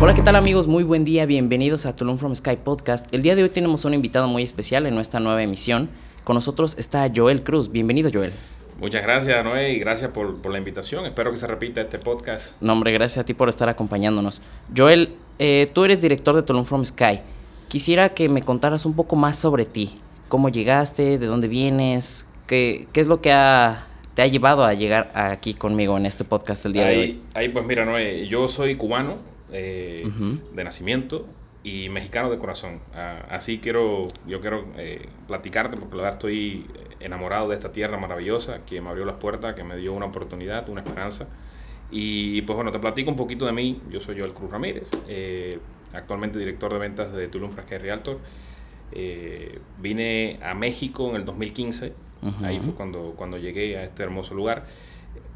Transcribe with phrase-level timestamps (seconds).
[0.00, 0.68] Hola, ¿qué tal amigos?
[0.68, 3.12] Muy buen día, bienvenidos a Tulum from Sky Podcast.
[3.12, 5.90] El día de hoy tenemos un invitado muy especial en nuestra nueva emisión.
[6.22, 7.72] Con nosotros está Joel Cruz.
[7.72, 8.32] Bienvenido, Joel.
[8.78, 11.04] Muchas gracias, Noé, y gracias por, por, la invitación.
[11.04, 12.62] Espero que se repita este podcast.
[12.62, 14.40] No, hombre, gracias a ti por estar acompañándonos.
[14.74, 17.18] Joel, eh, tú eres director de Tulum from Sky.
[17.66, 19.98] Quisiera que me contaras un poco más sobre ti.
[20.28, 21.18] ¿Cómo llegaste?
[21.18, 22.28] ¿De dónde vienes?
[22.46, 26.22] ¿Qué, qué es lo que ha, te ha llevado a llegar aquí conmigo en este
[26.22, 27.20] podcast el día ahí, de hoy?
[27.34, 30.52] Ahí, pues mira, Noé, yo soy cubano eh, uh -huh.
[30.54, 31.26] de nacimiento
[31.64, 32.80] y mexicano de corazón.
[32.94, 36.66] Ah, así quiero, yo quiero eh, platicarte porque la verdad estoy
[37.00, 40.68] enamorado de esta tierra maravillosa que me abrió las puertas, que me dio una oportunidad,
[40.68, 41.28] una esperanza.
[41.90, 43.80] Y pues bueno, te platico un poquito de mí.
[43.90, 45.58] Yo soy Joel Cruz Ramírez, eh,
[45.92, 48.18] actualmente director de ventas de Tulum Frasquet Realtor.
[48.92, 52.44] Eh, vine a México en el 2015, uh -huh.
[52.44, 54.66] ahí fue cuando, cuando llegué a este hermoso lugar.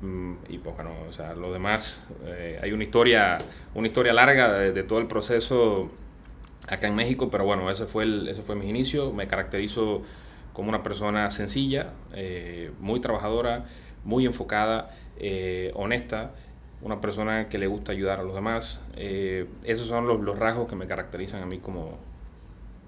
[0.03, 3.39] Mm, y pues bueno, o sea, lo demás, eh, hay una historia,
[3.75, 5.91] una historia larga de, de, todo el proceso
[6.69, 9.13] acá en México, pero bueno, ese fue, el, ese fue mis inicios.
[9.15, 10.03] Me caracterizo
[10.53, 13.65] como una persona sencilla, eh, muy trabajadora,
[14.05, 16.33] muy enfocada, eh, honesta,
[16.83, 18.81] una persona que le gusta ayudar a los demás.
[18.97, 21.99] Eh, esos son los, los, rasgos que me caracterizan a mí como,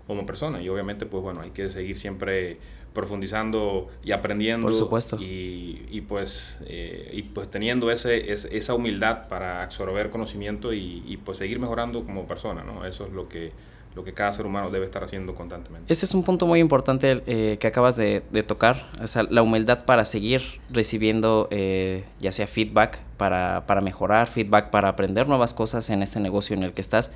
[0.06, 0.60] como persona.
[0.62, 2.58] Y obviamente, pues bueno, hay que seguir siempre
[2.94, 4.68] profundizando y aprendiendo.
[4.68, 5.16] Por supuesto.
[5.20, 11.02] Y, y pues, eh, y pues teniendo ese, ese, esa humildad para absorber conocimiento y,
[11.06, 12.86] y, pues seguir mejorando como persona, ¿no?
[12.86, 13.52] Eso es lo que,
[13.96, 15.92] lo que cada ser humano debe estar haciendo constantemente.
[15.92, 19.42] Ese es un punto muy importante eh, que acabas de, de, tocar, o sea, la
[19.42, 25.52] humildad para seguir recibiendo eh, ya sea feedback para, para mejorar, feedback para aprender nuevas
[25.52, 27.10] cosas en este negocio en el que estás,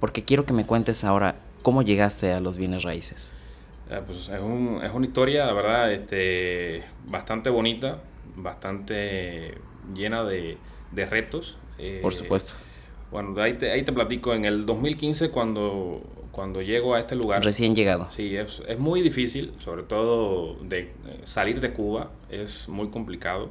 [0.00, 3.34] porque quiero que me cuentes ahora cómo llegaste a los bienes raíces.
[3.90, 7.98] Eh, pues es, un, es, una historia, la verdad, este, bastante bonita,
[8.36, 9.54] bastante
[9.94, 10.56] llena de,
[10.92, 11.58] de retos.
[12.02, 12.52] Por supuesto.
[13.10, 17.44] Bueno, ahí te, ahí te platico, en el 2015 cuando, cuando llego a este lugar...
[17.44, 18.08] Recién llegado.
[18.10, 20.92] Sí, es, es muy difícil, sobre todo de
[21.24, 23.50] salir de Cuba, es muy complicado.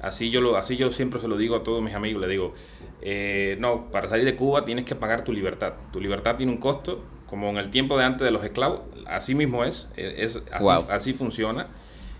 [0.00, 2.54] Así yo, lo, así yo siempre se lo digo a todos mis amigos, le digo,
[3.00, 5.74] eh, no, para salir de Cuba tienes que pagar tu libertad.
[5.92, 9.34] Tu libertad tiene un costo, como en el tiempo de antes de los esclavos, así
[9.34, 10.84] mismo es, es así, wow.
[10.90, 11.66] así funciona.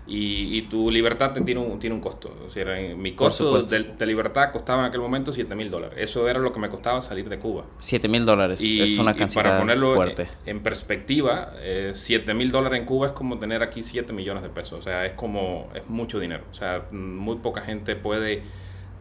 [0.07, 2.35] Y, y, tu libertad te tiene un, tiene un costo.
[2.43, 2.65] O sea,
[2.97, 5.99] mi costo de, de, libertad costaba en aquel momento 7 mil dólares.
[5.99, 7.65] Eso era lo que me costaba salir de Cuba.
[7.77, 10.23] 7 mil dólares es una cantidad para ponerlo fuerte.
[10.45, 14.41] En, en perspectiva, eh, 7 mil dólares en Cuba es como tener aquí 7 millones
[14.41, 14.79] de pesos.
[14.79, 16.43] O sea, es como, es mucho dinero.
[16.49, 18.41] O sea, muy poca gente puede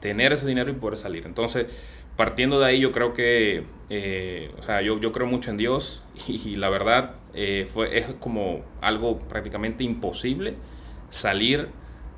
[0.01, 1.25] tener ese dinero y poder salir.
[1.25, 1.69] Entonces,
[2.23, 6.05] partiendo de ahí, yo creo que, eh, o sea, yo, yo creo mucho en Dios
[6.29, 10.55] y, y la verdad eh, fue, es como algo prácticamente imposible
[11.11, 11.69] salir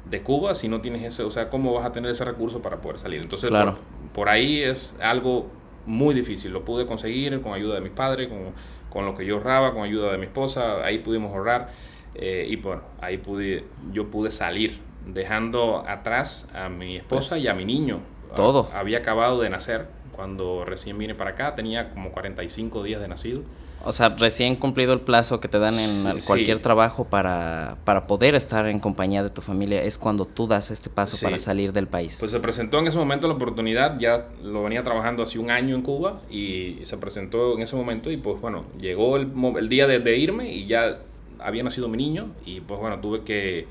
[0.05, 2.83] de Cuba si no tienes ese, o sea, ¿cómo vas a tener ese recurso para
[2.83, 3.23] poder salir?
[3.23, 3.79] Entonces, claro.
[4.03, 5.47] por, por, ahí es algo
[5.87, 6.53] muy difícil.
[6.53, 8.53] Lo pude conseguir con ayuda de mis padres, con,
[8.91, 11.71] con lo que yo ahorraba, con ayuda de mi esposa, ahí pudimos ahorrar
[12.15, 17.49] eh, y bueno, ahí pude, yo pude salir dejando atrás a mi esposa pues, y
[17.49, 18.01] a mi niño.
[18.35, 18.69] Todo.
[18.75, 23.43] Había acabado de nacer cuando recién vine para acá, tenía como 45 días de nacido.
[23.87, 26.63] O sea, recién cumplido el plazo que te dan en sí, cualquier sí.
[26.63, 30.89] trabajo para, para poder estar en compañía de tu familia, es cuando tú das este
[30.89, 31.25] paso sí.
[31.25, 32.17] para salir del país.
[32.19, 35.75] Pues se presentó en ese momento la oportunidad, ya lo venía trabajando hace un año
[35.75, 39.87] en Cuba y se presentó en ese momento y pues bueno, llegó el, el día
[39.87, 41.01] de, de irme y ya
[41.39, 43.67] había nacido mi niño y pues bueno, tuve que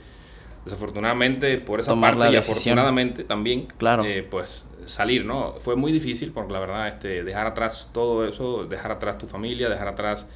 [0.66, 4.06] desafortunadamente por esa Tomar parte y afortunadamente también, claro.
[4.06, 5.53] eh, pues salir, ¿no?
[5.59, 9.69] Fue muy difícil porque la verdad, este, dejar atrás todo eso, dejar atrás tu familia,
[9.69, 10.28] dejar atrás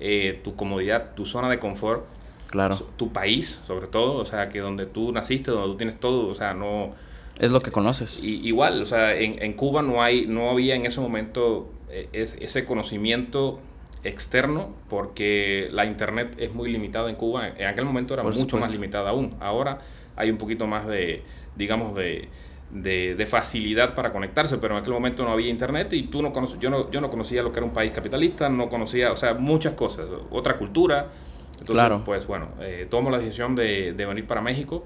[0.00, 2.04] eh, tu comodidad, tu zona de confort,
[2.50, 2.76] claro.
[2.96, 6.34] tu país, sobre todo, o sea, que donde tú naciste, donde tú tienes todo, o
[6.34, 6.94] sea, no...
[7.38, 8.24] Es lo que conoces.
[8.24, 12.08] Y, igual, o sea, en, en, Cuba no hay, no había en ese momento eh,
[12.12, 13.60] es, ese conocimiento
[14.08, 17.48] externo porque la internet es muy limitada en Cuba.
[17.48, 18.66] En aquel momento era Por mucho supuesto.
[18.66, 19.34] más limitada aún.
[19.40, 19.80] Ahora
[20.16, 21.22] hay un poquito más de,
[21.56, 22.28] digamos, de,
[22.70, 26.32] de, de, facilidad para conectarse, pero en aquel momento no había internet y tú no
[26.32, 29.16] conoces, yo no, yo no conocía lo que era un país capitalista, no conocía, o
[29.16, 31.08] sea, muchas cosas, otra cultura.
[31.52, 32.02] Entonces, claro.
[32.04, 34.84] pues bueno, eh, tomo la decisión de, de, venir para México.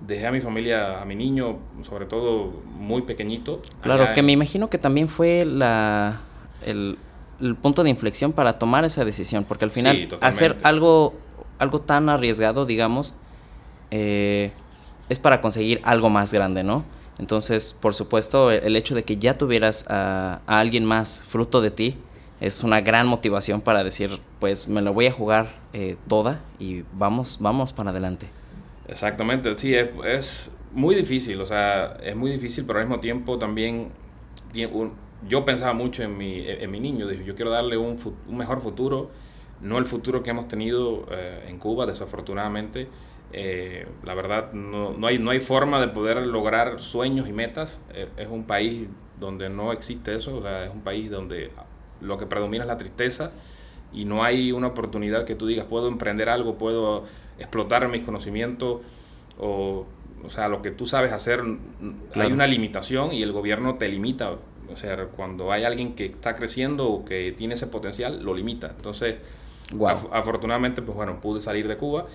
[0.00, 3.60] Dejé a mi familia, a mi niño, sobre todo muy pequeñito.
[3.82, 4.26] Claro, que en...
[4.26, 6.20] me imagino que también fue la,
[6.64, 6.96] el,
[7.40, 11.14] el, punto de inflexión para tomar esa decisión, porque al final sí, hacer algo,
[11.58, 13.14] algo tan arriesgado, digamos,
[13.90, 14.50] eh,
[15.08, 16.84] es para conseguir algo más grande, ¿no?
[17.18, 21.70] Entonces, por supuesto, el hecho de que ya tuvieras a, a, alguien más fruto de
[21.70, 21.96] ti
[22.40, 26.84] es una gran motivación para decir, pues me lo voy a jugar eh, toda y
[26.92, 28.28] vamos, vamos para adelante.
[28.86, 33.38] Exactamente, sí, es, es, muy difícil, o sea, es muy difícil, pero al mismo tiempo
[33.38, 33.88] también
[35.26, 37.98] yo pensaba mucho en mi, en mi niño, dije, yo quiero darle un,
[38.28, 39.10] un mejor futuro,
[39.60, 42.88] no el futuro que hemos tenido eh, en Cuba, desafortunadamente.
[43.32, 47.80] Eh, la verdad, no, no, hay, no hay forma de poder lograr sueños y metas.
[47.92, 48.88] Eh, es un país
[49.18, 51.50] donde no existe eso, o sea, es un país donde
[52.00, 53.32] lo que predomina es la tristeza
[53.92, 57.04] y no hay una oportunidad que tú digas, puedo emprender algo, puedo
[57.38, 58.80] explotar mis conocimientos
[59.38, 59.86] o,
[60.24, 61.42] o sea, lo que tú sabes hacer,
[62.14, 64.36] hay una limitación y el gobierno te limita.
[64.72, 68.72] O sea, cuando hay alguien que está creciendo o que tiene ese potencial, lo limita.
[68.76, 69.16] Entonces,
[70.12, 72.06] afortunadamente, pues bueno, pude salir de Cuba.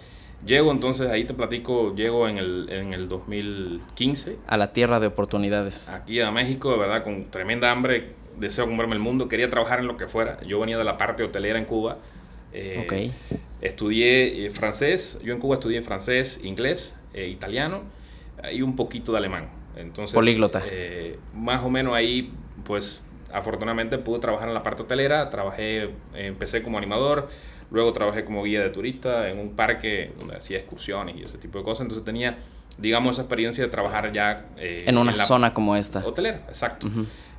[0.45, 4.37] Llego entonces, ahí te platico, llego en el, en el 2015.
[4.47, 5.87] A la tierra de oportunidades.
[5.87, 9.87] Aquí a México, de verdad, con tremenda hambre, deseo comerme el mundo, quería trabajar en
[9.87, 10.41] lo que fuera.
[10.43, 11.97] Yo venía de la parte hotelera en Cuba.
[12.51, 13.11] Eh,
[13.61, 17.81] Estudié eh, francés, yo en Cuba estudié francés, inglés, eh, italiano
[18.51, 19.47] y un poquito de alemán.
[19.75, 20.61] Entonces, Políglota.
[20.69, 22.31] Eh, más o menos ahí,
[22.63, 27.29] pues afortunadamente pude trabajar en la parte hotelera, trabajé, empecé como animador,
[27.71, 31.57] luego trabajé como guía de turista en un parque donde hacía excursiones y ese tipo
[31.57, 32.37] de cosas, entonces tenía,
[32.77, 34.45] digamos, esa experiencia de trabajar ya...
[34.57, 36.05] en una zona como esta.
[36.05, 36.87] Hotelera, exacto.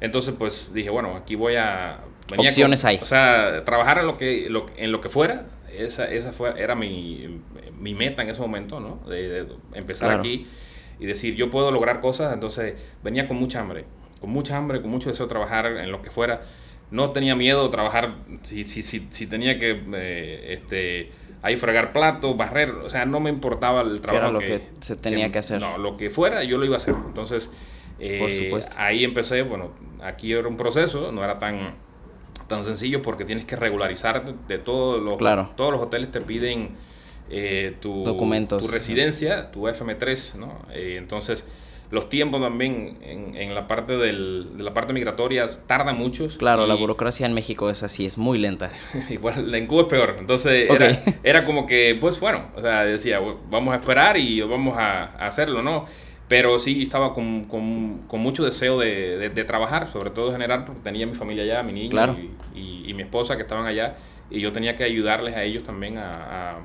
[0.01, 2.01] Entonces, pues dije, bueno, aquí voy a...
[2.37, 2.99] Opciones hay.
[3.01, 4.47] O sea, trabajar en lo que,
[4.77, 5.47] en lo que fuera,
[5.79, 7.41] esa, esa fue, era mi,
[7.79, 9.09] mi, meta en ese momento, ¿no?
[9.09, 10.47] De, empezar aquí
[10.99, 13.85] y decir, yo puedo lograr cosas, entonces venía con mucha hambre,
[14.21, 16.43] con mucha hambre, con mucho deseo de trabajar en lo que fuera.
[16.91, 21.11] No tenía miedo de trabajar, si, si, si, si tenía que, eh, este,
[21.43, 24.33] ahí fregar platos, barrer, o sea, no me importaba el trabajo.
[24.33, 25.61] lo que, se tenía que, hacer.
[25.61, 26.95] No, lo que fuera, yo lo iba a hacer.
[27.07, 27.51] Entonces,
[27.99, 31.83] eh, ahí empecé, bueno, aquí era un proceso, no era tan
[32.47, 35.19] tan sencillo porque tienes que regularizar de, todos los
[35.57, 36.77] todos los hoteles te piden
[37.31, 38.65] eh, tu, documentos.
[38.65, 41.45] tu residencia tu FM3 no eh, entonces
[41.91, 46.67] los tiempos también en, en la parte del, de la parte migratoria tardan muchos claro
[46.67, 48.71] la burocracia en México es así es muy lenta.
[49.11, 50.17] Igual en Cuba es peor.
[50.19, 54.77] Entonces era, era, como que pues bueno o sea decía vamos a esperar y vamos
[54.77, 55.87] a, a hacerlo no
[56.29, 60.81] pero sí estaba con, con, con mucho deseo de, de, trabajar, sobre todo generar, porque
[60.81, 62.17] tenía mi familia allá, mi niño
[62.55, 63.97] y, y, mi esposa que estaban allá,
[64.31, 66.57] y yo tenía que ayudarles a ellos también a,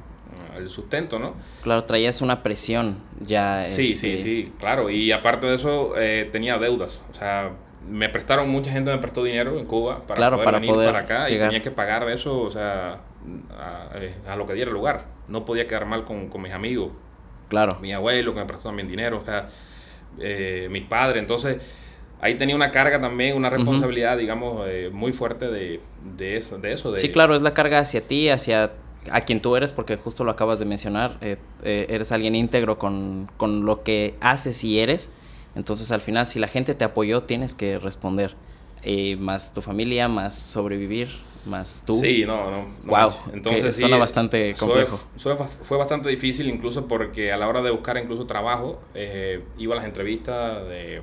[0.57, 1.35] el sustento, ¿no?
[1.63, 3.65] Claro, traías una presión ya.
[3.65, 4.89] Sí, sí, este, sí, claro.
[4.89, 7.01] Y aparte de eso, eh, tenía deudas.
[7.11, 7.51] O sea,
[7.87, 11.37] me prestaron, mucha gente me prestó dinero en Cuba para poder venir para acá y
[11.37, 13.01] tenía que pagar eso, o sea,
[13.57, 15.05] a, eh, a, lo que diera lugar.
[15.27, 16.91] No podía quedar mal con, con mis amigos
[17.49, 17.77] Claro.
[17.81, 19.49] Mi abuelo que me prestó también dinero, o sea,
[20.19, 21.19] eh, mi padre.
[21.19, 21.57] Entonces,
[22.21, 25.81] ahí tenía una carga también, una responsabilidad, digamos, eh, muy fuerte de,
[26.15, 26.59] de, eso.
[26.59, 26.99] De eso de...
[26.99, 28.71] Sí, claro, es la carga hacia ti, hacia
[29.11, 33.29] a quien tú eres, porque justo lo acabas de mencionar, eh, eres alguien íntegro con,
[33.37, 35.11] con lo que haces y eres.
[35.55, 38.35] Entonces, al final, si la gente te apoyó, tienes que responder.
[39.17, 41.09] más tu familia, más sobrevivir
[41.45, 41.95] más tú.
[41.95, 42.65] Sí, no, no.
[42.85, 43.11] wow.
[43.33, 44.99] Entonces suena bastante complejo.
[45.17, 49.77] Fue, bastante difícil incluso porque a la hora de buscar incluso trabajo, eh, iba a
[49.77, 51.01] las entrevistas de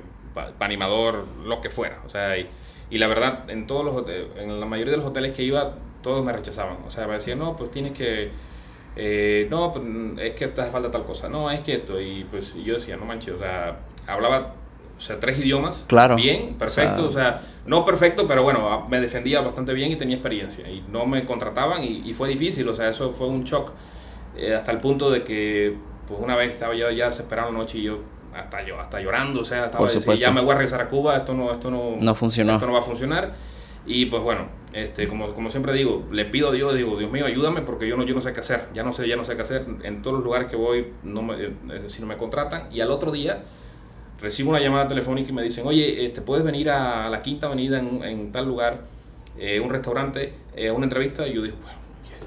[0.59, 2.01] animador, lo que fuera.
[2.05, 4.05] O sea, y, la verdad, en todos los
[4.37, 5.75] en la mayoría de los hoteles que iba,
[6.07, 6.77] todos me rechazaban.
[6.87, 8.31] O sea, me decían, no, pues tienes que...
[8.95, 9.85] Eh, no, pues,
[10.19, 11.27] es que te hace falta tal cosa.
[11.27, 11.99] No, es que esto.
[11.99, 13.77] Y pues yo decía, no manches, o sea,
[14.07, 14.53] hablaba
[14.97, 15.83] o sea, tres idiomas.
[15.87, 16.15] Claro.
[16.15, 17.05] Bien, perfecto.
[17.05, 20.67] O sea, no perfecto, pero bueno, me defendía bastante bien y tenía experiencia.
[20.69, 22.67] Y no me contrataban y, fue difícil.
[22.69, 23.71] O sea, eso fue un shock.
[24.37, 25.75] Eh, hasta el punto de que,
[26.07, 27.99] pues una vez estaba yo ya desesperado la noche y yo
[28.33, 31.17] hasta yo hasta llorando, o sea, estaba Por ya me voy a regresar a Cuba,
[31.17, 32.53] esto no esto no no funcionó.
[32.53, 33.33] Esto no va a funcionar.
[33.87, 37.25] Y pues bueno, este como, como siempre digo, le pido a Dios, digo, Dios mío,
[37.25, 39.35] ayúdame porque yo no yo no sé qué hacer, ya no sé, ya no sé
[39.35, 39.65] qué hacer.
[39.83, 41.35] En todos los lugares que voy no me,
[41.89, 43.43] si no me contratan y al otro día
[44.19, 47.79] recibo una llamada telefónica y me dicen, oye, este, puedes venir a la Quinta Avenida
[47.79, 48.81] en, tal lugar,
[49.37, 51.27] eh, un restaurante, eh, una entrevista.
[51.27, 51.77] Y yo digo, bueno,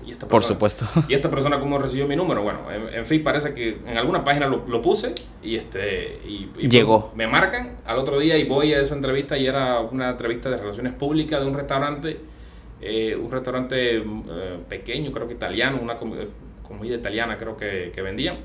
[0.06, 0.30] ¿y esta persona?
[0.30, 0.86] Por supuesto.
[1.08, 2.42] ¿Y esta persona cómo recibió mi número?
[2.42, 7.12] Bueno, en, fin, parece que en alguna página lo, lo puse y, este, y, Llegó.
[7.14, 10.56] me marcan al otro día y voy a esa entrevista y era una entrevista de
[10.56, 12.20] relaciones públicas de un restaurante,
[12.80, 14.02] eh, un restaurante eh,
[14.68, 18.38] pequeño, creo que italiano, una comida italiana creo que, que vendían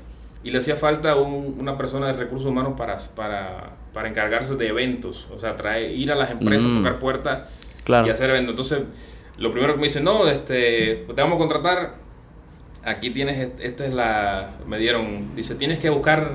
[0.46, 5.26] y le hacía falta una persona de recursos humanos para, para, para, encargarse de eventos,
[5.34, 6.76] o sea, traer, ir a las empresas, mm.
[6.76, 7.48] tocar puertas
[7.88, 8.50] y hacer eventos.
[8.50, 8.80] Entonces,
[9.38, 11.94] lo primero que me dicen, no, este, te vamos a contratar,
[12.84, 16.30] aquí tienes, esta es la, me dieron, dice, tienes que buscar,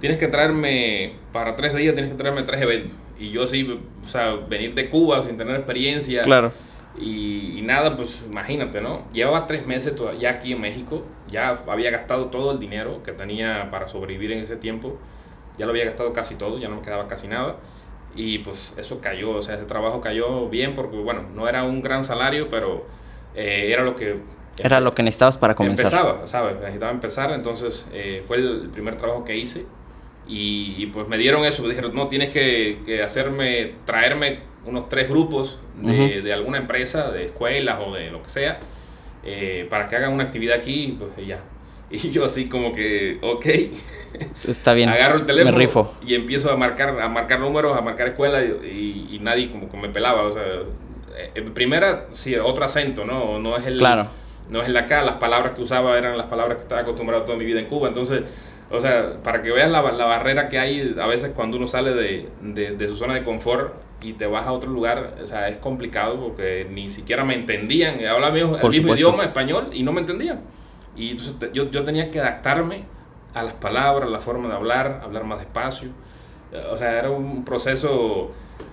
[0.00, 2.96] tienes que traerme, para tres días tienes que traerme tres eventos.
[3.18, 3.66] Y yo así,
[4.04, 6.22] o sea, venir de Cuba sin tener experiencia.
[6.22, 6.52] Claro
[6.98, 9.02] y, nada, pues imagínate, ¿no?
[9.12, 13.70] Llevaba tres meses ya aquí en México, ya había gastado todo el dinero que tenía
[13.70, 14.98] para sobrevivir en ese tiempo,
[15.58, 17.56] ya lo había gastado casi todo, ya no me quedaba casi nada.
[18.16, 21.82] Y pues eso cayó, o sea, ese trabajo cayó bien porque, bueno, no era un
[21.82, 22.86] gran salario, pero
[23.34, 24.16] eh, era lo que...
[24.58, 25.86] Era lo que necesitabas para comenzar.
[25.86, 26.58] Empezaba, ¿sabes?
[26.58, 29.66] Necesitaba empezar, entonces eh, fue el primer trabajo que hice
[30.26, 35.08] y, pues me dieron eso, me dijeron, no, tienes que, que hacerme, traerme unos tres
[35.08, 38.58] grupos de, de, alguna empresa, de escuelas o de lo que sea,
[39.24, 41.40] eh, para que hagan una actividad aquí, pues ya.
[41.90, 43.46] Y yo así como que, ok.
[44.48, 44.88] Está bien.
[44.88, 45.94] Agarro el teléfono rifo.
[46.04, 49.76] y empiezo a marcar, a marcar números, a marcar escuelas y, y, nadie como que
[49.76, 50.22] me pelaba.
[50.22, 50.42] O sea,
[51.34, 53.38] en primera, sí, otro acento, ¿no?
[53.38, 53.78] No es el...
[53.78, 54.08] Claro.
[54.48, 57.36] No es el acá, las palabras que usaba eran las palabras que estaba acostumbrado toda
[57.36, 57.88] mi vida en Cuba.
[57.88, 58.22] Entonces,
[58.70, 61.94] o sea, para que veas la, la barrera que hay a veces cuando uno sale
[61.94, 65.48] de, de, de, su zona de confort y te vas a otro lugar, o sea,
[65.48, 67.94] es complicado porque ni siquiera me entendían.
[68.06, 70.40] Hablaba el mismo idioma, español, y no me entendían.
[70.96, 72.84] Y entonces yo, yo tenía que adaptarme
[73.34, 75.90] a las palabras, a la forma de hablar, hablar más despacio.
[76.72, 78.32] O sea, era un proceso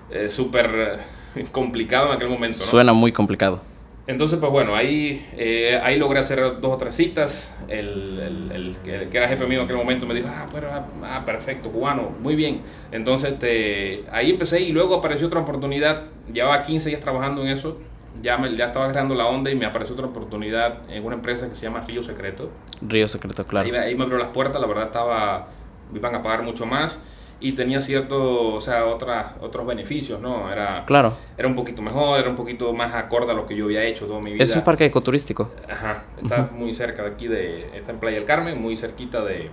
[0.10, 1.00] eh, súper
[1.52, 2.58] complicado en aquel momento.
[2.60, 2.66] ¿no?
[2.66, 3.62] Suena muy complicado.
[4.06, 7.52] Entonces, pues bueno, ahí, eh, ahí logré hacer dos o tres citas.
[7.70, 10.68] El, el, el, que, que, era jefe mío en aquel momento me dijo, ah, bueno,
[11.04, 12.62] ah, perfecto, cubano, muy bien.
[12.92, 16.04] Entonces, este, ahí empecé y luego apareció otra oportunidad.
[16.32, 17.78] Llevaba 15 días trabajando en eso.
[18.22, 21.50] Ya, me, ya estaba creando la onda y me apareció otra oportunidad en una empresa
[21.50, 22.52] que se llama Río Secreto.
[22.82, 23.66] Río Secreto, claro.
[23.68, 25.48] Ahí, ahí me abrió las puertas, la verdad estaba,
[25.92, 27.00] me iban a pagar mucho más
[27.40, 30.50] y tenía ciertos, o sea, otras, otros beneficios, ¿no?
[30.50, 31.18] Era, claro.
[31.38, 34.06] era un poquito mejor, era un poquito más acorde a lo que yo había hecho
[34.06, 34.44] toda mi vida.
[34.44, 35.52] Es un parque ecoturístico.
[35.70, 36.52] Ajá, está uh -huh.
[36.52, 39.50] muy cerca de aquí, de, está en Playa del Carmen, muy cerquita de,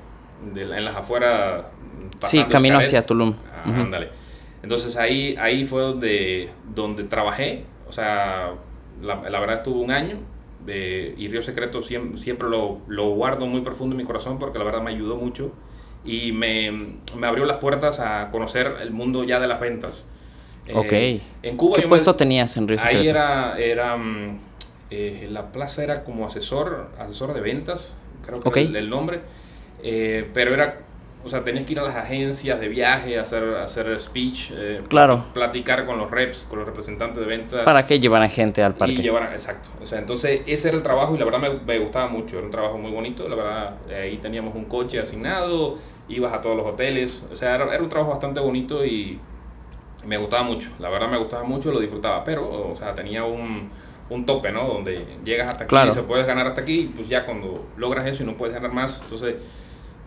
[0.55, 1.65] de en las afueras.
[2.23, 3.35] Sí, camino hacia Tulum.
[3.53, 3.81] Ah, uh -huh.
[3.81, 4.11] Ándale.
[4.63, 8.55] Entonces ahí, ahí fue donde, donde trabajé, o sea,
[9.03, 10.21] la, la verdad estuve un año,
[10.67, 14.65] y Río Secreto siempre, siempre lo, lo guardo muy profundo en mi corazón porque la
[14.65, 15.53] verdad me ayudó mucho
[16.05, 16.71] y me,
[17.17, 20.05] me, abrió las puertas a conocer el mundo ya de las ventas.
[20.73, 20.93] Ok.
[20.93, 23.97] Eh, en Cuba ¿Qué puesto me, tenías en Río Ahí era, era
[24.91, 27.93] eh, la plaza era como asesor, asesor de ventas,
[28.25, 28.63] creo que okay.
[28.65, 29.21] era el, el nombre,
[29.83, 30.81] eh, pero era,
[31.23, 35.25] o sea, tenías que ir a las agencias de viaje, hacer, hacer speech, eh, claro.
[35.35, 37.65] platicar con los reps, con los representantes de ventas.
[37.65, 38.95] ¿Para qué llevaran gente al parque?
[38.95, 39.69] Y llevaran, exacto.
[39.83, 42.47] O sea, entonces ese era el trabajo y la verdad me, me gustaba mucho, era
[42.47, 46.67] un trabajo muy bonito, la verdad, ahí teníamos un coche asignado, ibas a todos los
[46.67, 49.21] hoteles, o sea, era, era, un trabajo bastante bonito y
[50.07, 53.71] me gustaba mucho, la verdad me gustaba mucho, lo disfrutaba, pero, o sea, tenía un,
[54.09, 54.67] un tope, ¿no?
[54.67, 55.93] Donde llegas hasta aquí, claro.
[55.93, 59.01] se puedes ganar hasta aquí, pues ya cuando logras eso y no puedes ganar más,
[59.03, 59.37] entonces,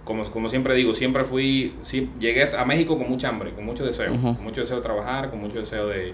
[0.03, 3.85] como, como siempre digo, siempre fui, sí, llegué a México con mucha hambre, con mucho
[3.85, 4.35] deseo, uh -huh.
[4.35, 6.13] con mucho deseo de trabajar, con mucho deseo de,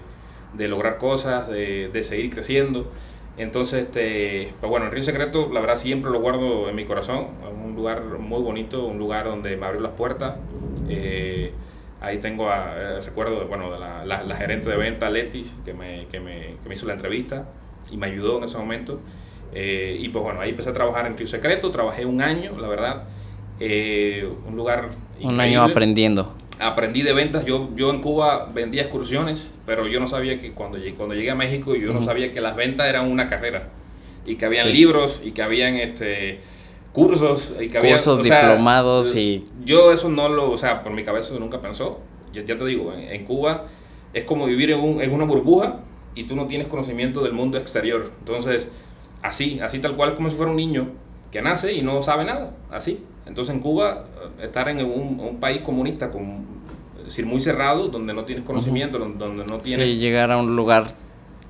[0.54, 2.88] de lograr cosas, de, de seguir creciendo.
[3.36, 7.28] Entonces, este, pues bueno, el Río Secreto, la verdad, siempre lo guardo en mi corazón.
[7.42, 10.34] Es un lugar muy bonito, un lugar donde me abrió las puertas.
[10.88, 11.52] Eh,
[12.00, 15.72] ahí tengo, a, eh, recuerdo, bueno, de la, la, la, gerente de venta, Leti, que
[15.72, 17.48] me, que, me, que me hizo la entrevista
[17.90, 19.00] y me ayudó en ese momento.
[19.54, 22.68] Eh, y pues bueno, ahí empecé a trabajar en Río Secreto, trabajé un año, la
[22.68, 23.04] verdad.
[23.60, 24.88] Eh, un lugar.
[25.18, 25.42] Un increíble.
[25.42, 27.44] año aprendiendo aprendí de ventas.
[27.44, 31.30] Yo, yo en Cuba vendía excursiones, pero yo no sabía que cuando llegué, cuando llegué
[31.30, 32.00] a México, yo uh -huh.
[32.00, 33.68] no sabía que las ventas eran una carrera.
[34.26, 34.72] Y que habían sí.
[34.72, 36.40] libros y que habían este,
[36.92, 37.52] cursos.
[37.58, 39.44] Y que cursos, o sea, diplomados y...
[39.64, 42.00] Yo eso no lo, o sea, por mi cabeza nunca pensó.
[42.32, 43.66] Ya, ya te digo, en, en, Cuba
[44.12, 45.80] es como vivir en, un, en una burbuja
[46.14, 48.12] y tú no tienes conocimiento del mundo exterior.
[48.18, 48.68] Entonces,
[49.22, 50.88] así, así tal cual como si fuera un niño
[51.32, 53.00] que nace y no sabe nada, así.
[53.30, 54.06] Entonces en Cuba,
[54.42, 56.44] estar en un, un país comunista, con,
[56.98, 59.16] es decir, muy cerrado, donde no tienes conocimiento, uh -huh.
[59.16, 59.88] donde no tienes...
[59.88, 60.88] Sí, llegar a un lugar...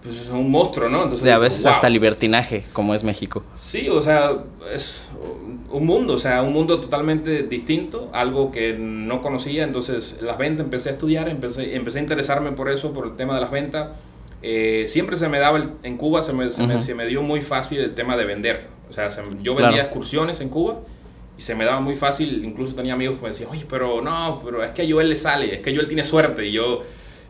[0.03, 1.05] Pues es un monstruo, ¿no?
[1.05, 1.73] Entonces, de a veces wow.
[1.73, 3.43] hasta libertinaje, como es México.
[3.57, 4.33] Sí, o sea,
[4.75, 5.09] es
[5.71, 10.65] un mundo, o sea, un mundo totalmente distinto, algo que no conocía, entonces las ventas
[10.65, 13.97] empecé a estudiar, empecé, empecé a interesarme por eso, por el tema de las ventas.
[14.43, 16.75] Eh, siempre se me daba, el, en Cuba se me, se, uh -huh.
[16.75, 19.71] me, se me, dio muy fácil el tema de vender, o sea, se, yo vendía
[19.71, 19.83] claro.
[19.83, 20.81] excursiones en Cuba
[21.41, 24.43] y se me daba muy fácil, incluso tenía amigos que me decían, oye, pero no,
[24.45, 26.83] pero es que a Joel le sale, es que Joel tiene suerte, y yo,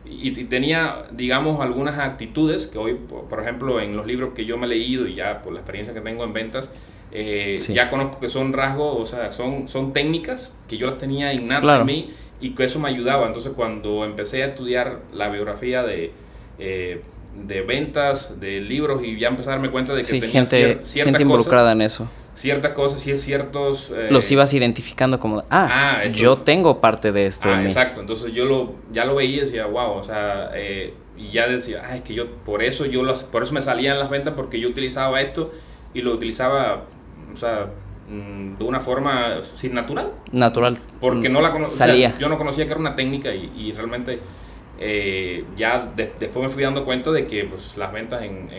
[0.05, 4.57] y, y tenía, digamos, algunas actitudes que hoy, por, ejemplo, en los libros que yo
[4.57, 6.69] me he leído y ya por la experiencia que tengo en ventas,
[7.13, 7.73] eh, sí.
[7.73, 11.61] ya conozco que son rasgos, o sea, son, son técnicas que yo las tenía innatas
[11.61, 11.81] claro.
[11.83, 12.09] en mí
[12.41, 13.27] y que eso me ayudaba.
[13.27, 16.11] Entonces, cuando empecé a estudiar la biografía de...
[16.59, 17.01] Eh,
[17.47, 20.79] de ventas, de libros y ya empecé a darme cuenta de que sí, tenía gente,
[20.83, 23.91] cier gente involucrada cosas, en eso ciertas cosas ciertos...
[23.95, 27.49] Eh, los ibas identificando como, ah, ah yo tengo parte de esto.
[27.51, 30.93] Ah, exacto, entonces yo lo, ya lo veía y decía, wow, o sea, eh,
[31.31, 34.09] ya decía, ah, es que yo, por eso yo las, por eso me salían las
[34.09, 35.51] ventas porque yo utilizaba esto
[35.93, 36.83] y lo utilizaba,
[37.33, 37.67] o sea,
[38.09, 40.11] mm, de una forma sin natural.
[40.31, 40.77] Natural.
[40.99, 43.73] Porque no la conocía, o sea, yo no conocía que era una técnica y, y
[43.73, 44.19] realmente
[44.83, 48.49] eh, ya después me fui dando cuenta de que pues, las ventas en,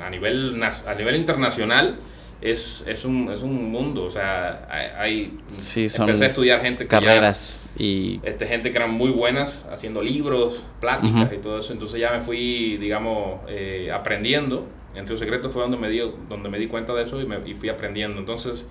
[0.00, 1.96] a, nivel, a nivel internacional
[2.42, 4.66] es, es, un, es un mundo, o sea,
[4.98, 10.02] hay, empecé a estudiar gente que carreras y este, gente que eran muy buenas haciendo
[10.02, 14.66] libros, pláticas y todo eso, entonces ya me fui, digamos, eh, aprendiendo.
[14.94, 17.38] En Río Secreto fue donde me di, donde me di cuenta de eso y, me,
[17.48, 18.18] y fui aprendiendo.
[18.18, 18.66] Entonces,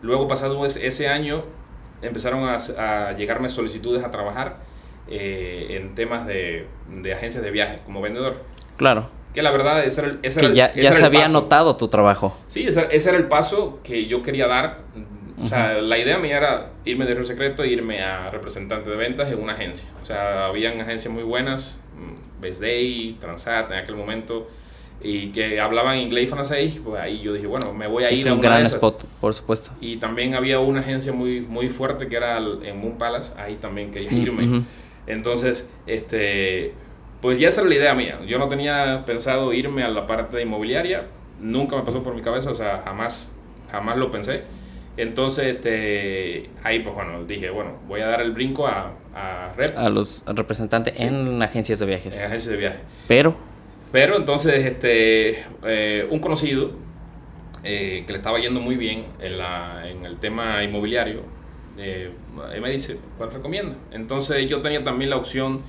[0.00, 1.42] luego pasado ese, ese año,
[2.02, 4.58] empezaron a, a, llegarme solicitudes a trabajar
[5.08, 6.66] eh, en temas de,
[7.02, 8.44] de agencias de viajes como vendedor.
[8.76, 9.08] Claro.
[9.34, 12.36] Que la verdad, ese era el, que ya, ya se había notado tu trabajo.
[12.48, 14.80] Sí, ese, era el paso que yo quería dar.
[15.40, 18.96] O sea, la idea mía era irme de Río Secreto e irme a representante de
[18.96, 19.88] ventas en una agencia.
[20.02, 24.48] O sea, habían agencias muy buenas, mm, Best Day, Transat en aquel momento,
[25.02, 26.80] y que hablaban inglés y francés.
[26.84, 29.70] Pues ahí yo dije, bueno, me voy a ir es un gran spot, por supuesto.
[29.80, 33.92] Y también había una agencia muy, muy fuerte que era en Moon Palace, ahí también
[33.92, 34.64] quería irme.
[35.06, 36.74] Entonces, este
[37.20, 38.18] pues ya esa era la idea mía.
[38.26, 41.06] Yo no tenía pensado irme a la parte inmobiliaria,
[41.40, 43.32] nunca me pasó por mi cabeza, o sea, jamás,
[43.70, 44.42] jamás lo pensé.
[44.96, 49.76] Entonces, este, ahí pues bueno, dije, bueno, voy a dar el brinco a, a Rep.
[49.76, 52.18] A los representantes en agencias de viajes.
[52.18, 52.80] En agencias de viajes.
[53.08, 53.34] Pero.
[53.92, 56.72] Pero entonces, este, eh, un conocido
[57.64, 61.22] eh, que le estaba yendo muy bien en, la, en el tema inmobiliario,
[61.78, 62.10] eh,
[62.60, 63.76] me dice, ¿cuál recomienda?
[63.92, 65.62] Entonces yo tenía también la opción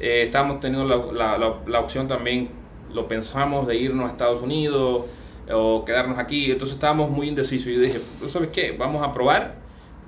[0.00, 2.48] eh, estábamos teniendo la, la, la, opción también,
[2.92, 5.04] lo pensamos de irnos a Estados Unidos
[5.52, 8.72] o quedarnos aquí, entonces estábamos muy indecisos y dije, ¿sabes qué?
[8.72, 9.56] Vamos a probar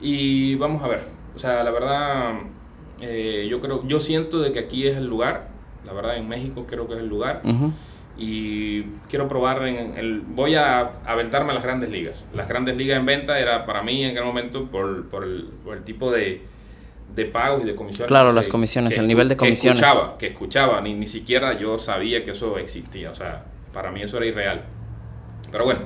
[0.00, 1.02] y vamos a ver.
[1.37, 2.34] O sea, la verdad,
[3.00, 5.49] eh, yo creo, yo siento de que aquí es el lugar,
[5.84, 7.42] la verdad en México creo que es el lugar.
[8.16, 10.20] Y quiero probar en el.
[10.20, 12.26] Voy a aventarme a las grandes ligas.
[12.34, 15.78] Las grandes ligas en venta era para mí en aquel momento por, por, el, por
[15.78, 16.42] el tipo de,
[17.14, 18.09] de pagos y de comisiones.
[18.09, 19.81] Claro, las comisiones, el nivel de comisiones.
[19.81, 23.90] Que escuchaba, que escuchaba, ni, ni siquiera yo sabía que eso existía, o sea, para
[23.90, 24.62] mí eso era irreal.
[25.51, 25.81] Pero bueno,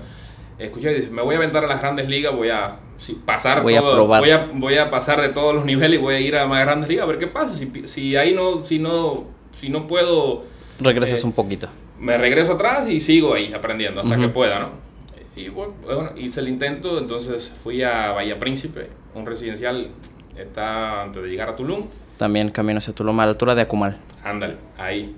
[0.59, 2.77] escuché y dice, me voy a aventar a las grandes ligas, voy a
[3.25, 4.21] pasar voy todo, a probar.
[4.21, 6.65] Voy, a, voy a pasar de todos los niveles y voy a ir a más
[6.65, 9.25] grandes ligas a ver qué pasa, si, si ahí no, si no,
[9.61, 10.45] si no puedo...
[10.79, 11.69] Regresas eh, un poquito.
[11.99, 14.87] Me regreso atrás y sigo ahí aprendiendo hasta que pueda, ¿no?
[15.35, 15.75] Y bueno,
[16.17, 19.91] hice el intento, entonces fui a Bahía Príncipe, un residencial
[20.39, 21.87] está antes de llegar a Tulum.
[22.17, 23.99] También camino hacia Tulum, a la altura de Acumal.
[24.25, 25.15] Ándale, ahí.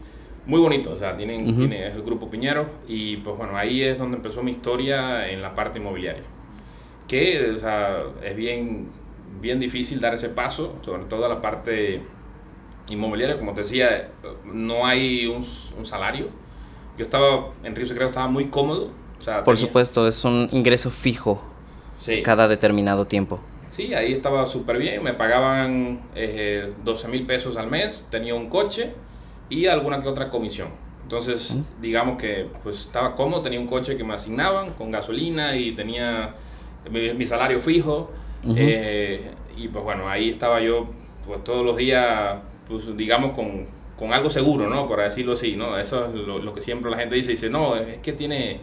[0.46, 3.98] Muy bonito, o sea, tienen, tiene, es el grupo Piñero y pues bueno, ahí es
[3.98, 6.22] donde empezó mi historia en la parte inmobiliaria.
[7.06, 8.88] Que, o sea, es bien,
[9.42, 12.00] bien difícil dar ese paso, sobre todo la parte
[12.88, 14.08] inmobiliaria, como te decía,
[14.44, 15.44] no hay un,
[15.78, 16.28] un salario.
[16.96, 18.90] Yo estaba en Río Secreto, estaba muy cómodo.
[19.18, 21.42] O sea, Por supuesto, es un ingreso fijo
[21.98, 22.22] sí.
[22.22, 23.38] cada determinado tiempo.
[23.78, 28.48] Sí, ahí estaba súper bien, me pagaban eh, 12 mil pesos al mes, tenía un
[28.48, 28.90] coche
[29.48, 30.70] y alguna que otra comisión.
[31.04, 35.76] Entonces, digamos que pues estaba cómodo, tenía un coche que me asignaban con gasolina y
[35.76, 36.34] tenía
[36.90, 38.10] mi, salario fijo.
[38.56, 40.88] Eh, y pues bueno, ahí estaba yo
[41.24, 42.34] pues todos los días,
[42.66, 43.64] pues digamos con,
[43.96, 44.88] con algo seguro, ¿no?
[44.88, 45.78] Por decirlo así, ¿no?
[45.78, 48.58] Eso es lo, que siempre la gente dice, dice, no, es que tiene,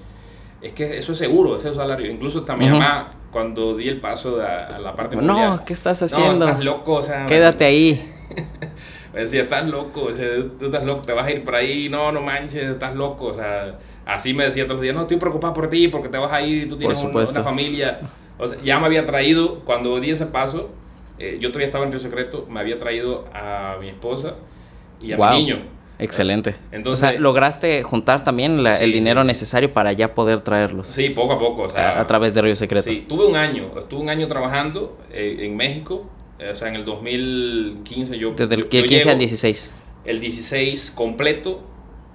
[0.62, 2.12] es que eso es seguro, ese salario.
[2.12, 5.58] Incluso hasta mi mamá cuando di el paso a, la parte mundial.
[5.58, 6.40] No, ¿qué estás haciendo?
[6.40, 7.26] No, estás loco, o sea...
[7.26, 8.10] Quédate ahí.
[9.14, 10.26] me decía, estás loco, o sea,
[10.58, 13.34] tú estás loco, te vas a ir por ahí, no, no manches, estás loco, o
[13.34, 16.32] sea, así me decía todos los días, no, estoy preocupado por ti porque te vas
[16.32, 18.00] a ir y tú tienes una familia.
[18.38, 20.70] O sea, ya me había traído, cuando di ese paso,
[21.20, 24.36] eh, yo todavía estaba en Río Secreto, me había traído a mi esposa
[25.02, 25.58] y a mi niño.
[26.00, 26.56] Excelente.
[26.72, 30.88] Entonces, o sea, lograste juntar también el dinero necesario para ya poder traerlos.
[30.88, 31.64] Sí, poco a poco.
[31.64, 32.90] O sea, a, través de Río Secreto.
[32.90, 36.10] Sí, tuve un año, estuve un año trabajando eh, en México.
[36.40, 38.32] Eh, o sea, en el 2015 yo.
[38.32, 39.74] Desde el 15 al 16.
[40.06, 41.62] El 16 completo.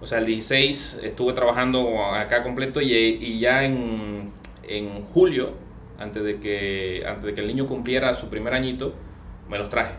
[0.03, 4.33] O sea, el 16 estuve trabajando acá completo y, y ya en,
[4.67, 5.53] en julio,
[5.99, 8.95] antes de, que, antes de que el niño cumpliera su primer añito,
[9.49, 9.93] me los traje.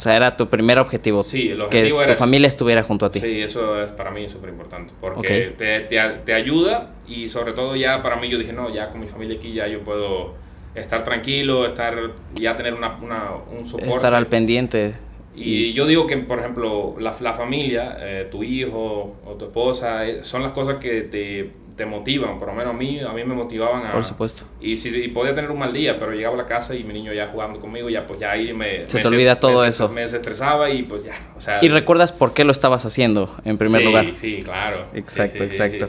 [0.00, 1.22] O sea, era tu primer objetivo.
[1.22, 3.20] Sí, el objetivo Que tu familia estuviera junto a ti.
[3.20, 4.94] Sí, eso es para mí súper importante.
[4.98, 8.92] Porque te, te, te, ayuda y sobre todo ya para mí yo dije, no, ya
[8.92, 10.36] con mi familia aquí ya yo puedo
[10.74, 11.98] estar tranquilo, estar
[12.34, 13.90] ya tener una, una un soporte.
[13.90, 14.94] Estar al pendiente.
[15.36, 20.08] Y, yo digo que, por ejemplo, la, la familia, eh, tu hijo o tu esposa,
[20.08, 23.24] eh, son las cosas que te te motivan, por lo menos a mí, a mí
[23.24, 23.92] me motivaban a...
[23.92, 24.44] Por supuesto.
[24.60, 27.10] Y, si, podía tener un mal día, pero llegaba a la casa y mi niño
[27.14, 28.86] ya jugando conmigo, ya pues ya ahí me...
[28.86, 29.88] Se te olvida todo eso.
[29.88, 31.64] Me desestresaba y pues ya, o sea...
[31.64, 34.08] ¿Y recuerdas por qué lo estabas haciendo en primer lugar?
[34.14, 34.84] Sí, claro.
[34.92, 35.88] Exacto, exacto.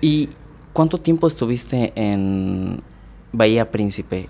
[0.00, 0.30] ¿Y
[0.72, 2.82] cuánto tiempo estuviste en
[3.30, 4.28] Bahía Príncipe?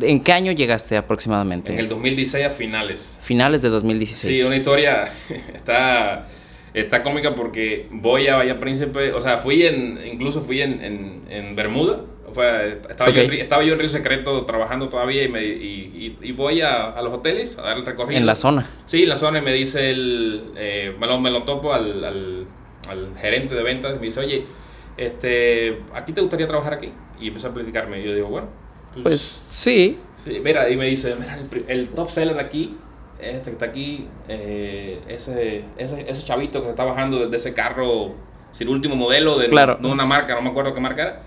[0.00, 1.72] ¿En qué año llegaste aproximadamente?
[1.72, 3.16] En el 2016 a finales.
[3.22, 4.36] Finales de 2016.
[4.36, 5.12] Sí, una historia
[5.54, 6.26] está,
[6.74, 11.22] está cómica porque voy a Bahía Príncipe, o sea, fui en, incluso fui en, en,
[11.30, 12.02] en Bermuda,
[12.32, 16.32] fue, estaba, yo en, estaba yo en Río Secreto trabajando todavía y, me, y, y,
[16.32, 18.18] voy a, a, los hoteles a dar el recorrido.
[18.18, 18.68] ¿En la zona?
[18.86, 22.04] Sí, en la zona y me dice el, eh, me, lo, me, lo, topo al,
[22.04, 22.46] al,
[22.88, 24.44] al gerente de ventas y me dice, oye,
[24.96, 26.92] este, ¿aquí te gustaría trabajar aquí?
[27.20, 28.48] Y empezó a platicarme y yo digo, bueno,
[28.92, 29.98] pues, pues sí.
[30.24, 30.40] sí.
[30.42, 32.76] Mira, y me dice, mira, el, el, top seller de aquí,
[33.20, 37.54] este que está aquí, eh, ese, ese, ese, chavito que se está bajando desde ese
[37.54, 38.12] carro,
[38.52, 39.76] sin último modelo de, claro.
[39.80, 41.22] de, una marca, no me acuerdo qué marca era.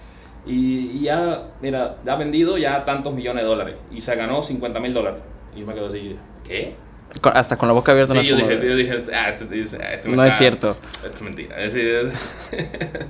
[0.46, 4.42] Y, y, ya, mira, ya ha vendido ya tantos millones de dólares y se ganó
[4.42, 5.22] 50 mil dólares.
[5.56, 6.76] Y yo me quedo así, ¿qué?
[7.24, 8.14] Hasta con la boca abierta.
[8.14, 9.78] Sí, yo dije, yo dije, ah, esto, esto
[10.10, 10.78] no está, es cierto.
[10.94, 11.60] Esto es mentira.
[11.62, 12.12] Es decir,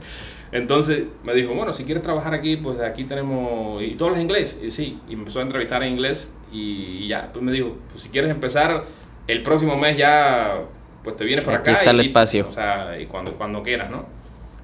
[0.52, 3.82] entonces me dijo, bueno, si quieres trabajar aquí, pues aquí tenemos...
[3.84, 4.58] ¿Y tú hablas inglés?
[4.62, 8.04] Y sí, y me empezó a entrevistar en inglés y ya, pues me dijo, pues
[8.04, 8.86] si quieres empezar
[9.28, 10.60] el próximo mes ya,
[11.04, 11.80] pues te vienes para aquí acá.
[11.80, 12.48] está y, el espacio.
[12.50, 14.06] O sea, y cuando, cuando quieras, ¿no?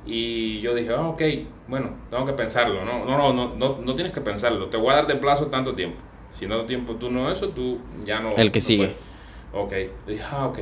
[0.05, 1.21] Y yo dije, oh, ok,
[1.67, 3.05] bueno, tengo que pensarlo, ¿no?
[3.05, 5.73] No, no, no, no, no tienes que pensarlo, te voy a dar de plazo tanto
[5.73, 5.97] tiempo.
[6.31, 8.33] Si no tiempo tú no eso, tú ya no...
[8.35, 8.87] El que no sigue.
[8.87, 9.16] Puedes.
[9.53, 9.73] Ok,
[10.07, 10.59] dije, ah, ok,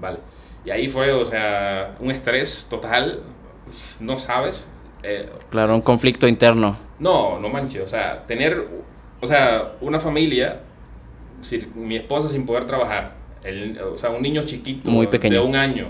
[0.00, 0.18] vale.
[0.64, 3.20] Y ahí fue, o sea, un estrés total,
[4.00, 4.66] no sabes.
[5.02, 6.76] Eh, claro, un conflicto interno.
[6.98, 8.66] No, no manches, o sea, tener,
[9.20, 10.60] o sea, una familia,
[11.74, 13.12] mi esposa sin poder trabajar,
[13.44, 15.40] el, o sea, un niño chiquito Muy pequeño.
[15.40, 15.86] de un año,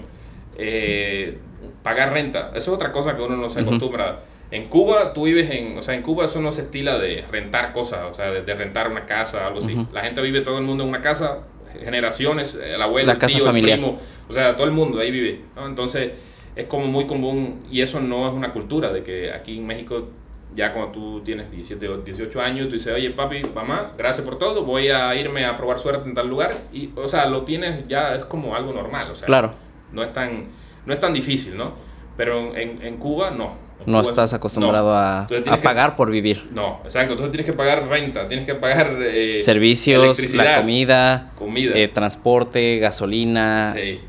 [0.59, 1.39] eh,
[1.83, 4.05] pagar renta, eso es otra cosa que uno no se acostumbra.
[4.05, 4.37] Uh -huh.
[4.51, 7.73] En Cuba, tú vives en, o sea, en Cuba eso no se estila de rentar
[7.73, 9.75] cosas, o sea, de, de rentar una casa, algo así.
[9.75, 9.93] Uh -huh.
[9.93, 11.39] La gente vive todo el mundo en una casa,
[11.83, 15.41] generaciones, el abuelo, La el tío, el primo, o sea, todo el mundo ahí vive,
[15.55, 15.67] ¿no?
[15.67, 16.13] Entonces,
[16.55, 20.09] es como muy común, y eso no es una cultura, de que aquí en México,
[20.55, 24.39] ya cuando tú tienes 17 o 18 años, tú dices, oye papi, mamá, gracias por
[24.39, 27.87] todo, voy a irme a probar suerte en tal lugar, y, o sea, lo tienes
[27.89, 29.53] ya, es como algo normal, o sea, Claro.
[29.93, 30.47] no es tan,
[30.87, 31.75] no es tan difícil, ¿no?
[32.17, 33.66] Pero en, en Cuba, no.
[33.87, 34.97] No estás acostumbrado no.
[34.97, 36.49] a, a que- pagar por vivir.
[36.51, 38.99] No, exacto, entonces tienes que pagar renta, tienes que pagar...
[39.03, 44.01] eh, Servicios, la comida, comida, eh, transporte, gasolina, sí.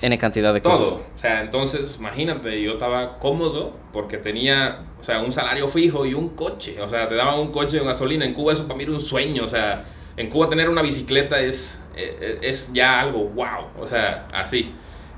[0.00, 0.72] N cantidad de todo.
[0.72, 0.94] cosas.
[1.14, 6.12] O sea, entonces, imagínate, yo estaba cómodo porque tenía, o sea, un salario fijo y
[6.12, 6.76] un coche.
[6.82, 8.26] O sea, te daban un coche de gasolina.
[8.26, 9.44] En Cuba eso para mí era un sueño.
[9.44, 9.84] O sea,
[10.18, 13.68] en Cuba tener una bicicleta es, es, es ya algo wow.
[13.80, 14.72] O sea, así.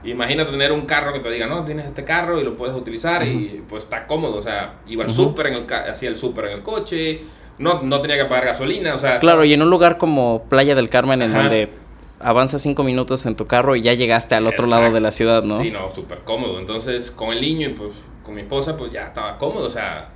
[0.06, 3.26] Imagínate tener un carro que te diga, no, tienes este carro y lo puedes utilizar
[3.26, 4.36] y pues está cómodo.
[4.36, 7.22] O sea, iba al súper, en el ca- hacía el súper en el coche.
[7.58, 8.94] No, no tenía que pagar gasolina.
[8.94, 11.40] O sea, Claro, y en un lugar como Playa del Carmen, en Ajá.
[11.42, 11.70] donde
[12.20, 15.42] avanzas cinco minutos en tu carro y ya llegaste al otro lado de la ciudad,
[15.42, 15.60] ¿no?
[15.60, 16.58] Sí, no, súper cómodo.
[16.58, 20.10] Entonces, con el niño y pues con mi esposa, pues ya estaba cómodo, o sea.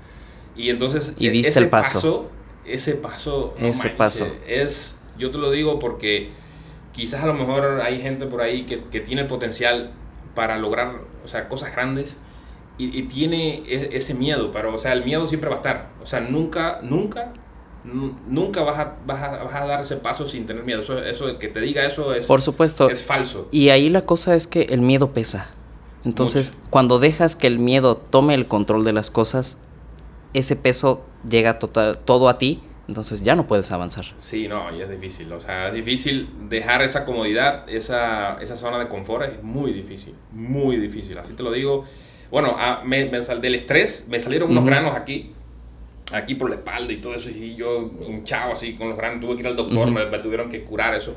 [0.56, 2.30] Y entonces, Y e- diste ese el paso.
[2.66, 3.54] Ese paso.
[3.58, 4.26] no Ese manches, paso.
[4.46, 6.30] Es, yo te lo digo porque
[6.92, 9.92] quizás a lo mejor hay gente por ahí que, que tiene el potencial
[10.34, 12.16] para lograr, o sea, cosas grandes.
[12.78, 15.88] Y, y tiene e- ese miedo, pero, o sea, el miedo siempre va a estar.
[16.02, 17.32] O sea, nunca, nunca,
[17.84, 20.80] nu- nunca vas a, vas a, vas a dar ese paso sin tener miedo.
[20.80, 22.88] Eso, eso que te diga eso es, Por supuesto.
[22.88, 23.48] es falso.
[23.50, 25.50] Y ahí la cosa es que el miedo pesa.
[26.04, 29.58] Entonces, cuando dejas que el miedo tome el control de las cosas,
[30.32, 34.04] ese peso llega total, todo a ti, entonces ya no puedes avanzar.
[34.18, 35.32] Sí, no, y es difícil.
[35.32, 40.14] O sea, es difícil dejar esa comodidad, esa, esa zona de confort, es muy difícil,
[40.32, 41.16] muy difícil.
[41.16, 41.84] Así te lo digo.
[42.30, 44.70] Bueno, ah, me, me sal- del estrés me salieron unos Ujú.
[44.70, 45.32] granos aquí,
[46.12, 49.36] aquí por la espalda y todo eso, y yo hinchado así con los granos, tuve
[49.36, 49.90] que ir al doctor, Ujú.
[49.90, 51.16] me, me tuvieron que curar eso.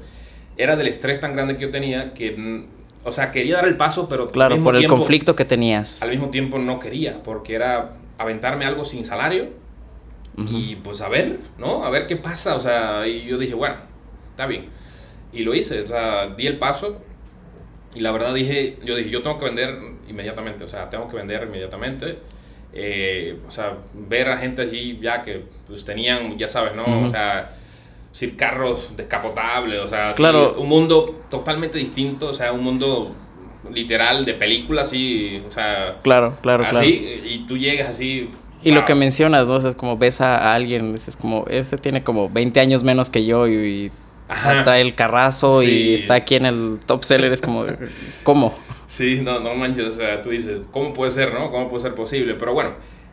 [0.55, 2.65] Era del estrés tan grande que yo tenía que, mm,
[3.03, 6.01] o sea, quería dar el paso, pero Claro, por el tiempo- conflicto que tenías.
[6.03, 9.49] al mismo tiempo no quería, porque era aventarme algo sin salario
[10.37, 11.83] Y pues a ver, ¿no?
[11.85, 13.75] A ver qué pasa, o sea, y yo dije, bueno,
[14.31, 14.65] está bien.
[15.31, 16.97] Y lo hice, o sea, di el paso
[17.95, 19.77] y la verdad dije, yo dije, yo tengo que vender
[20.09, 22.17] inmediatamente, o sea, tengo que vender inmediatamente.
[22.73, 26.83] Eh, o sea, ver a gente allí ya que pues tenían, ya sabes, ¿no?
[27.05, 27.51] O sea,
[28.11, 30.55] decir carros descapotables, o sea, así, Claro.
[30.57, 33.15] un mundo totalmente distinto, o sea, un mundo
[33.71, 36.83] literal de película, así, o sea, Claro, claro, claro.
[36.85, 38.29] y tú llegas así.
[38.63, 38.85] Y lo wow.
[38.87, 39.55] que mencionas, ¿no?
[39.55, 43.09] O sea, es como ves a, alguien, es como, ese tiene como 20 años menos
[43.09, 43.53] que yo y,
[43.85, 43.91] y
[44.63, 45.93] trae el carrazo y Sí.
[45.95, 47.65] está aquí en el top seller, es como,
[48.23, 48.53] ¿cómo?
[48.87, 51.51] Sí, no, no manches, o sea, tú dices, ¿cómo puede ser, no?
[51.51, 52.35] ¿Cómo puede ser posible?
[52.35, 52.71] Pero bueno,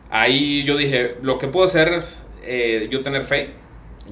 [0.09, 2.03] ahí yo dije, lo que puedo hacer,
[2.43, 3.49] eh, yo tener fe,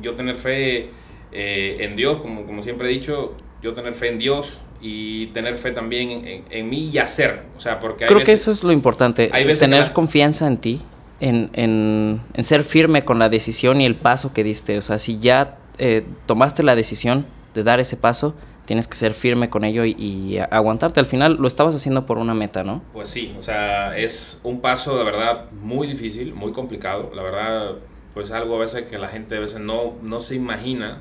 [0.01, 0.89] yo tener fe
[1.31, 5.57] eh, en Dios, como, como siempre he dicho, yo tener fe en Dios y tener
[5.57, 8.41] fe también en, en- en mí y hacer, o sea, porque hay Creo que veces-
[8.41, 10.81] eso es lo importante, hay veces tener que la- confianza en ti
[11.19, 14.77] en, en, en, ser firme con la decisión y el paso que diste.
[14.77, 19.13] O sea, si ya eh, tomaste la decisión de dar ese paso, tienes que ser
[19.13, 20.99] firme con ello y, aguantarte.
[20.99, 22.83] Al final lo estabas haciendo por una meta, ¿no?
[22.93, 27.11] Pues sí, o sea, es un paso de verdad muy difícil, muy complicado.
[27.15, 27.75] La verdad,
[28.13, 30.99] pues algo a veces que la gente a veces no, no se imagina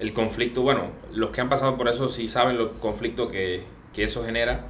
[0.00, 0.62] el conflicto.
[0.62, 3.62] Bueno, los que han pasado por eso sí saben los conflictos que,
[3.94, 4.66] que eso genera.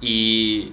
[0.00, 0.72] Y,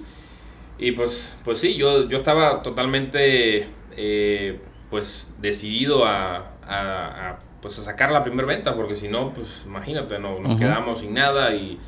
[0.78, 4.60] y, pues, pues sí, yo, yo estaba totalmente eh,
[4.90, 10.18] pues decidido a, a pues a sacar la primera venta, porque si no, pues imagínate,
[10.18, 11.78] no, nos quedamos sin nada y,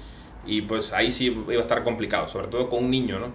[0.45, 3.27] y, pues ahí sí iba a estar complicado, sobre todo con un niño, ¿no?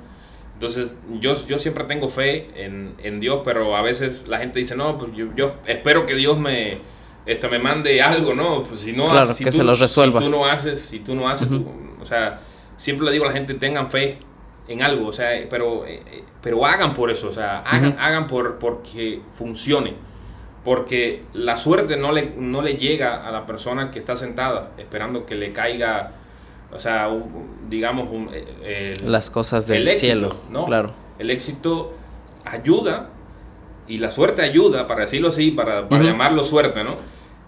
[0.56, 4.76] Entonces yo, yo siempre tengo fe en, en Dios, pero a veces la gente dice,
[4.76, 6.80] no, pues yo, yo espero que Dios me,
[7.26, 8.64] este, me mande algo, ¿no?
[8.64, 10.20] Pues si no, claro, que se los resuelva.
[10.20, 11.48] Si tú no haces, si tú no haces,
[12.02, 12.42] o sea,
[12.76, 14.18] siempre le digo a la gente, tengan fe
[14.68, 18.28] en algo, o sea, pero, eh, eh, pero hagan por eso, o sea, hagan, hagan
[18.28, 19.96] por porque funcione
[20.64, 25.26] porque la suerte no le, no le llega a la persona que está sentada esperando
[25.26, 26.12] que le caiga,
[26.72, 27.10] o sea,
[27.70, 28.08] digamos,
[28.64, 30.66] eh, las cosas del cielo, ¿no?
[30.66, 30.94] Claro.
[31.20, 31.94] El éxito
[32.46, 33.10] ayuda
[33.88, 36.96] y la suerte ayuda, para decirlo así, para, llamarlo suerte, ¿no?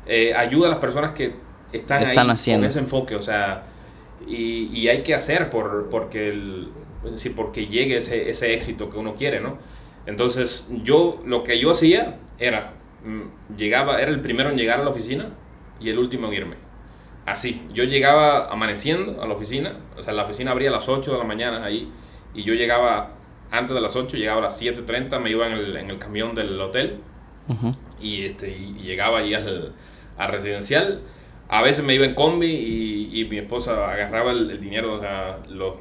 [0.06, 1.34] Eh, ayuda a las personas que
[1.72, 2.64] están, están haciendo.
[2.64, 3.64] con ese enfoque, o sea,
[4.28, 6.68] y, y hay que hacer por, porque, el,
[7.06, 9.58] es decir, porque llegue ese, ese éxito que uno quiere, ¿no?
[10.06, 12.74] Entonces, yo, lo que yo hacía era,
[13.06, 15.30] Mm, llegaba, era el primero en llegar a la oficina
[15.80, 16.56] y el último en irme.
[17.26, 21.12] Así, yo llegaba amaneciendo a la oficina, o sea, la oficina abría a las 8
[21.12, 21.92] de la mañana ahí,
[22.34, 23.12] y yo llegaba
[23.52, 26.34] antes de las 8, llegaba a las 7.30, me iba en el, en el camión
[26.34, 26.98] del hotel,
[28.02, 29.74] y, este, y, llegaba ahí al,
[30.18, 31.02] residencial.
[31.48, 35.40] A veces me iba en combi y, y mi esposa agarraba el, dinero, o sea,
[35.48, 35.76] los,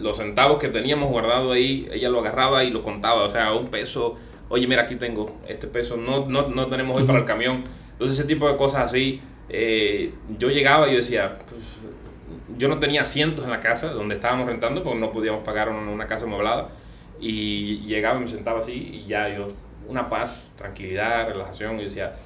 [0.00, 3.68] los centavos que teníamos guardado ahí, ella lo agarraba y lo contaba, o sea, un
[3.68, 4.16] peso,
[4.48, 7.64] oye, mira, aquí tengo este peso, no, no, no tenemos hoy para el camión.
[7.92, 11.62] Entonces, ese tipo de cosas así, eh, yo llegaba y yo decía, pues,
[12.56, 16.06] yo no tenía asientos en la casa donde estábamos rentando porque no podíamos pagar una,
[16.06, 16.68] casa amueblada.
[17.20, 19.48] Y llegaba y me sentaba así y ya yo,
[19.88, 22.16] una paz, tranquilidad, relajación, y decía,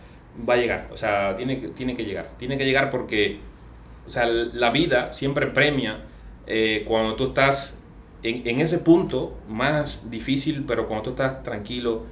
[0.49, 3.38] va a llegar, o sea, tiene que, tiene que llegar, tiene que llegar porque,
[4.07, 6.01] o sea, la vida siempre premia
[6.47, 7.75] eh, cuando tú estás
[8.23, 12.05] en, en, ese punto más difícil, pero cuando tú estás tranquilo,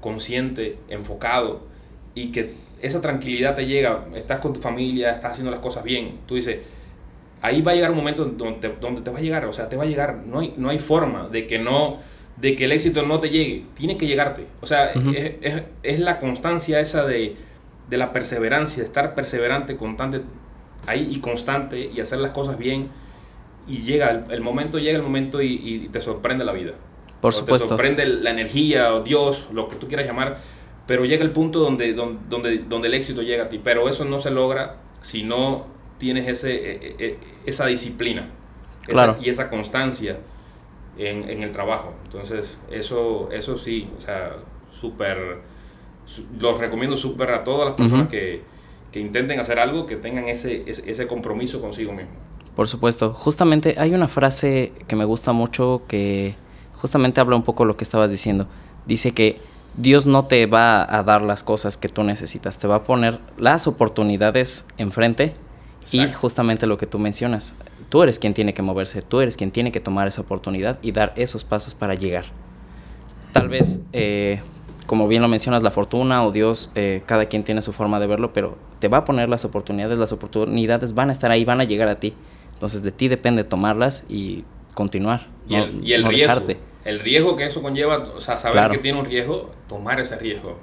[0.00, 1.66] consciente, enfocado
[2.14, 6.20] y que esa tranquilidad te llega, estás con tu familia, estás haciendo las cosas bien,
[6.26, 6.58] tú dices,
[7.42, 9.68] ahí va a llegar un momento donde te, donde te va a llegar, o sea,
[9.68, 11.98] te va a llegar, no hay, no hay forma de que no
[12.36, 14.46] de que el éxito no te llegue, tiene que llegarte.
[14.60, 17.34] O sea, es, es, es, la constancia esa de,
[17.88, 20.22] de, la perseverancia, de estar perseverante, constante
[20.86, 22.90] ahí y constante y hacer las cosas bien.
[23.66, 26.72] Y llega, el, momento llega el momento y, y, te sorprende la vida.
[27.20, 27.66] Por supuesto.
[27.66, 30.38] Te sorprende la energía o Dios, lo que tú quieras llamar,
[30.86, 33.60] pero llega el punto donde, donde, donde, el éxito llega a ti.
[33.62, 35.66] Pero eso no se logra si no
[35.98, 38.30] tienes ese, e, e, e, esa disciplina
[39.20, 40.18] y esa constancia
[40.96, 41.92] en, en, el trabajo.
[42.04, 44.36] Entonces, eso, eso sí, o sea,
[44.80, 45.38] súper,
[46.40, 48.42] los recomiendo súper a todas las personas que,
[48.92, 52.12] que, intenten hacer algo, que tengan ese, ese, ese compromiso consigo mismo.
[52.54, 53.12] Por supuesto.
[53.12, 56.34] Justamente hay una frase que me gusta mucho que
[56.72, 58.46] justamente habla un poco lo que estabas diciendo.
[58.86, 59.38] Dice que
[59.76, 63.20] Dios no te va a dar las cosas que tú necesitas, te va a poner
[63.36, 65.34] las oportunidades enfrente
[65.92, 67.54] y justamente lo que tú mencionas.
[67.90, 70.92] Tú eres quien tiene que moverse, tú eres quien tiene que tomar esa oportunidad y
[70.92, 72.24] dar esos pasos para llegar.
[73.32, 74.40] Tal vez, eh,
[74.86, 78.06] como bien lo mencionas, la fortuna o Dios, eh, cada quien tiene su forma de
[78.06, 81.60] verlo, pero te va a poner las oportunidades, las oportunidades van a estar ahí, van
[81.60, 82.14] a llegar a ti.
[82.52, 84.44] Entonces de ti depende tomarlas y
[84.74, 85.26] continuar.
[85.48, 86.42] Y el, y el riesgo.
[86.84, 90.56] El riesgo que eso conlleva, o sea, saber que tiene un riesgo, tomar ese riesgo.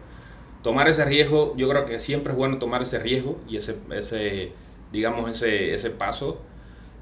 [0.62, 4.54] Tomar ese riesgo, yo creo que siempre es bueno tomar ese riesgo y ese, ese
[4.94, 6.40] digamos, ese, ese paso.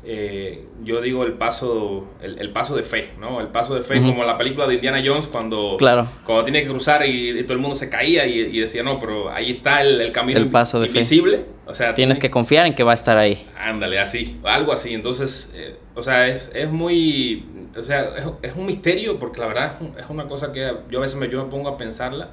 [0.04, 3.40] Eh, yo digo el paso el, paso de fe, ¿no?
[3.40, 6.08] El paso de fe, como la película de Indiana Jones cuando, claro.
[6.26, 9.52] cuando tiene que cruzar y, todo el mundo se caía y, decía, no, pero ahí
[9.52, 11.46] está el, camino el paso de invisible.
[11.68, 13.46] O sea, tienes que confiar en que va a estar ahí.
[13.58, 14.94] Ándale, así, algo así.
[14.94, 17.46] Entonces, eh, o sea, es, es muy
[17.78, 21.18] o sea, es, un misterio porque la verdad es una cosa que yo a veces
[21.18, 22.30] me, yo me pongo a pensarla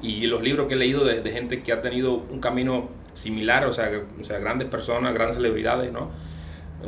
[0.00, 3.72] y los libros que he leído de, gente que ha tenido un camino similar, o
[3.72, 6.10] sea, o sea, grandes personas, grandes celebridades, ¿no?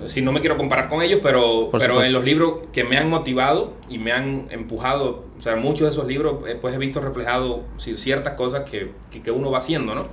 [0.06, 3.08] Si no me quiero comparar con ellos, pero, pero en los libros que me han
[3.08, 7.00] motivado y me han empujado, o sea, muchos de esos libros, eh, pues he visto
[7.00, 10.08] reflejado ciertas cosas que, que, uno va haciendo, ¿no?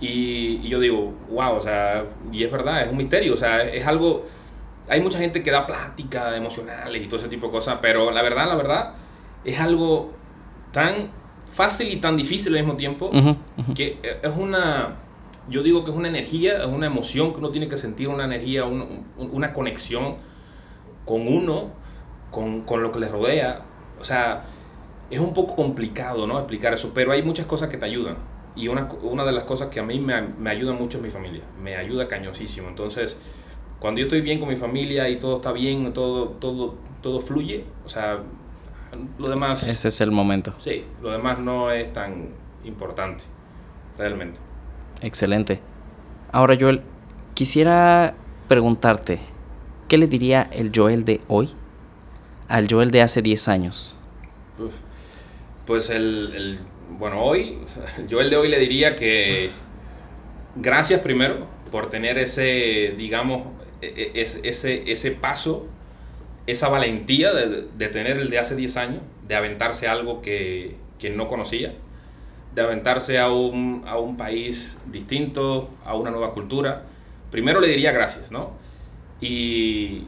[0.00, 3.62] y, y, yo digo, wow, o sea, y es verdad, es un misterio, o sea,
[3.62, 4.24] es algo
[4.88, 8.22] hay mucha gente que da plática emocionales y todo ese tipo de cosas, pero la
[8.22, 8.94] verdad, la verdad,
[9.44, 10.12] es algo
[10.72, 11.10] tan
[11.50, 13.10] fácil y tan difícil al mismo tiempo,
[13.74, 14.96] que es una,
[15.48, 18.24] yo digo que es una energía, es una emoción que uno tiene que sentir, una
[18.24, 20.16] energía, una conexión
[21.04, 21.70] con uno,
[22.30, 23.62] con, con, lo que le rodea.
[24.00, 24.44] O sea,
[25.10, 26.38] es un poco complicado, ¿no?
[26.38, 28.16] Explicar eso, pero hay muchas cosas que te ayudan.
[28.56, 31.10] Y una, una de las cosas que a mí me, me ayuda mucho es mi
[31.10, 31.42] familia.
[31.62, 32.68] Me ayuda cañosísimo.
[32.68, 33.18] Entonces,
[33.84, 37.64] cuando yo estoy bien con mi familia y todo está bien, todo, todo, todo fluye,
[37.84, 38.20] o sea,
[39.18, 39.62] lo demás...
[39.68, 40.54] Ese es el momento.
[40.56, 42.28] Sí, lo demás no es tan
[42.64, 43.24] importante,
[43.98, 44.40] realmente.
[45.04, 45.60] Excelente.
[46.32, 46.80] Ahora, Joel,
[47.34, 48.14] quisiera
[48.48, 49.18] preguntarte,
[49.86, 51.50] ¿qué le diría el Joel de hoy
[52.48, 53.94] al Joel de hace 10 años?
[55.66, 56.58] Pues el, el,
[56.98, 57.58] bueno, hoy,
[58.10, 59.50] Joel de hoy le diría que
[60.56, 63.42] gracias primero por tener ese, digamos,
[63.82, 65.66] e, e, ese, ese paso,
[66.46, 71.10] esa valentía de, de, tener el de hace 10 años, de aventarse algo que, que
[71.10, 71.74] no conocía,
[72.54, 76.82] de aventarse a un, a un, país distinto, a una nueva cultura.
[77.30, 78.52] Primero le diría gracias, ¿no?
[79.20, 80.04] Y,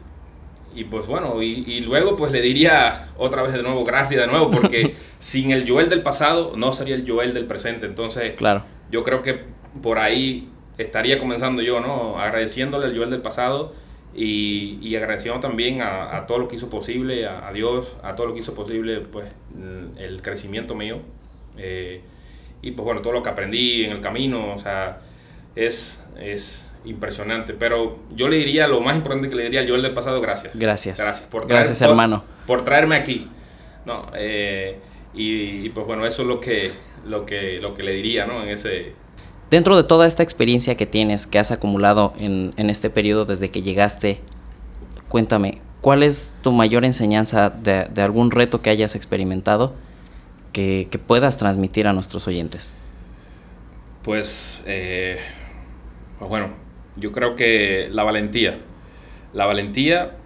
[0.75, 4.27] y pues bueno, y, y, luego pues le diría otra vez de nuevo gracias de
[4.27, 7.87] nuevo, porque sin el Joel del pasado no sería el Joel del presente.
[7.87, 8.63] Entonces, claro.
[8.91, 9.41] yo creo que
[9.83, 12.19] por ahí estaría comenzando yo, ¿no?
[12.19, 13.73] Agradeciéndole al Joel del pasado
[14.15, 18.15] y, y agradeciendo también a, a, todo lo que hizo posible, a, a, Dios, a
[18.15, 19.27] todo lo que hizo posible, pues,
[19.99, 21.01] el crecimiento mío.
[21.59, 22.03] Eh,
[22.63, 25.01] y pues bueno, todo lo que aprendí en el camino, o sea,
[25.55, 27.55] es, es impresionante.
[27.55, 30.57] Pero yo le diría, lo más importante que le diría al Joel del pasado, gracias.
[30.57, 30.99] Gracias.
[30.99, 32.25] Gracias, por traer, gracias hermano.
[32.47, 33.29] Por, por, traerme aquí.
[33.85, 34.79] No, eh,
[35.15, 36.73] y, y, pues bueno, eso es lo que,
[37.07, 38.43] lo que, lo que le diría, ¿no?
[38.43, 38.95] En ese,
[39.51, 43.49] Dentro de toda esta experiencia que tienes, que has acumulado en, en, este periodo desde
[43.49, 44.21] que llegaste,
[45.09, 49.75] cuéntame, ¿cuál es tu mayor enseñanza de, de algún reto que hayas experimentado
[50.57, 52.73] que, puedas transmitir a nuestros oyentes?
[54.03, 55.19] Pues, eh,
[56.19, 56.49] pues bueno,
[56.97, 58.59] yo creo que la valentía.
[59.35, 60.17] La valentía,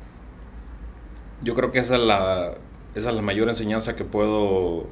[1.43, 2.53] yo creo que esa es la,
[2.95, 4.87] esa es la mayor enseñanza que puedo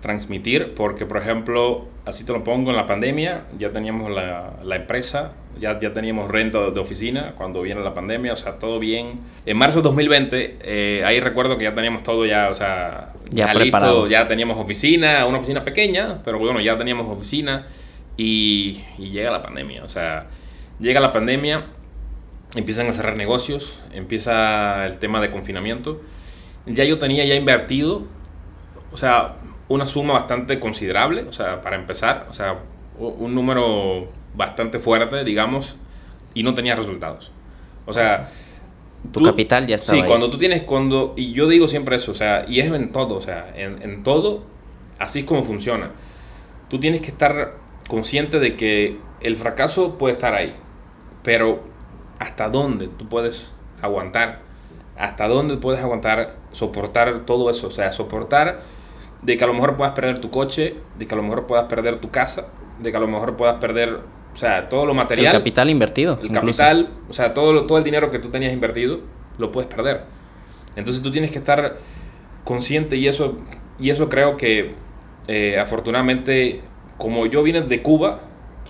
[0.00, 4.76] transmitir, porque por ejemplo, así te lo pongo, en la pandemia ya teníamos la, la
[4.76, 9.20] empresa, ya, ya teníamos renta de oficina cuando viene la pandemia, o sea, todo bien.
[9.46, 13.52] En marzo de 2020, eh, ahí recuerdo que ya teníamos todo ya, o sea, ya,
[13.52, 17.66] ya listo, ya teníamos oficina, una oficina pequeña, pero bueno, ya teníamos oficina
[18.16, 20.26] y, y llega la pandemia, o sea,
[20.80, 21.66] llega la pandemia,
[22.54, 26.00] empiezan a cerrar negocios, empieza el tema de confinamiento.
[26.66, 28.04] Ya yo tenía ya invertido,
[28.92, 29.36] o sea,
[29.68, 32.58] una suma bastante considerable, o sea, para empezar, o sea,
[32.98, 35.76] un número bastante fuerte, digamos,
[36.34, 37.32] y no tenía resultados.
[37.86, 38.30] O sea,
[39.12, 40.08] tu tú, capital ya estaba Sí, ahí.
[40.08, 43.16] cuando tú tienes, cuando, y yo digo siempre eso, o sea, y es en todo,
[43.16, 44.44] o sea, en, en todo,
[44.98, 45.90] así es como funciona.
[46.68, 47.54] Tú tienes que estar
[47.88, 50.54] consciente de que el fracaso puede estar ahí,
[51.22, 51.64] pero
[52.18, 53.50] hasta dónde tú puedes
[53.82, 54.40] aguantar,
[54.96, 58.62] hasta dónde puedes aguantar, soportar todo eso, o sea, soportar
[59.22, 61.66] de que a lo mejor puedas perder tu coche, de que a lo mejor puedas
[61.66, 62.48] perder tu casa,
[62.80, 64.00] de que a lo mejor puedas perder,
[64.34, 65.34] o sea, todo lo material.
[65.34, 66.18] El capital invertido.
[66.20, 66.58] El incluso.
[66.58, 69.00] capital, o sea, todo, todo el dinero que tú tenías invertido,
[69.38, 70.02] lo puedes perder.
[70.74, 71.78] Entonces tú tienes que estar
[72.42, 73.36] consciente y eso,
[73.78, 74.74] y eso creo que
[75.28, 76.62] eh, afortunadamente,
[76.98, 78.20] como yo vine de Cuba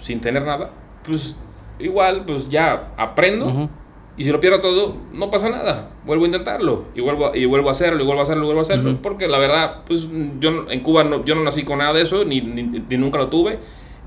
[0.00, 0.70] sin tener nada,
[1.06, 1.34] pues
[1.78, 3.46] igual, pues ya aprendo.
[3.46, 3.68] Uh -huh.
[4.16, 5.90] Y si lo pierdo todo, no pasa nada.
[6.04, 6.84] Vuelvo a intentarlo.
[6.94, 8.90] Y vuelvo, y vuelvo a hacerlo, y vuelvo a hacerlo, y vuelvo a hacerlo.
[8.90, 9.00] Uh -huh.
[9.00, 10.06] Porque la verdad, pues
[10.40, 13.16] yo en Cuba no, yo no nací con nada de eso, ni, ni, ni nunca
[13.16, 13.58] lo tuve.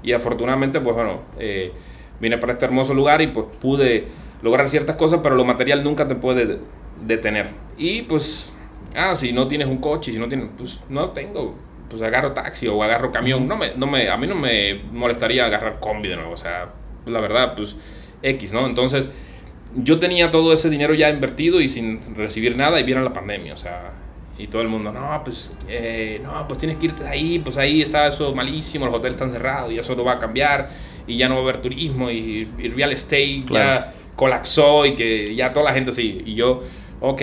[0.03, 1.71] Y afortunadamente, pues bueno, eh,
[2.19, 4.07] vine para este hermoso lugar y pues pude
[4.41, 6.60] lograr ciertas cosas, pero lo material nunca te puede
[7.05, 7.49] detener.
[7.77, 8.53] Y pues,
[8.95, 11.55] ah, si no tienes un coche, si no tienes, pues no tengo.
[11.89, 13.47] Pues agarro taxi o agarro camión.
[13.47, 16.33] No me, no me, a mí no me molestaría agarrar combi de nuevo.
[16.33, 16.69] O sea,
[17.05, 17.75] la verdad, pues
[18.21, 18.65] X, ¿no?
[18.65, 19.07] Entonces
[19.75, 23.53] yo tenía todo ese dinero ya invertido y sin recibir nada y vieron la pandemia,
[23.53, 23.93] o sea,
[24.38, 27.58] y todo el mundo, no, pues, eh, no, pues tienes que irte de ahí, pues
[27.58, 30.70] ahí está eso malísimo, los hoteles están cerrados y eso no va a cambiar
[31.07, 33.86] y ya no va a haber turismo y, y real estate claro.
[33.86, 36.64] ya colapsó y que ya toda la gente así, y yo,
[36.99, 37.22] ok,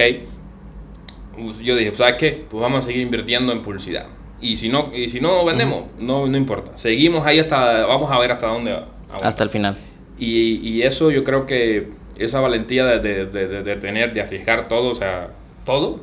[1.37, 2.45] pues yo dije, ¿sabes qué?
[2.49, 4.07] Pues vamos a seguir invirtiendo en publicidad.
[4.41, 6.03] Y si no, y si no vendemos, uh -huh.
[6.03, 6.77] no, no importa.
[6.77, 8.73] Seguimos ahí hasta, vamos a ver hasta dónde.
[8.73, 9.29] Aguanta.
[9.29, 9.77] Hasta el final.
[10.19, 14.69] Y, y eso yo creo que esa valentía de, de, de, de, tener, de arriesgar
[14.69, 15.31] todo, o sea,
[15.65, 16.01] todo,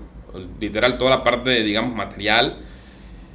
[0.59, 2.57] literal, toda la parte, digamos, material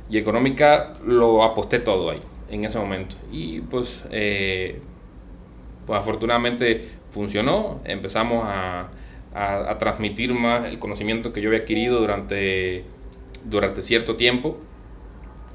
[0.08, 3.16] y económica, lo aposté todo ahí, en ese momento.
[3.32, 4.80] Y pues, eh,
[5.86, 8.88] pues afortunadamente funcionó, empezamos a,
[9.34, 12.84] a, a, transmitir más el conocimiento que yo había adquirido durante,
[13.44, 14.58] durante cierto tiempo.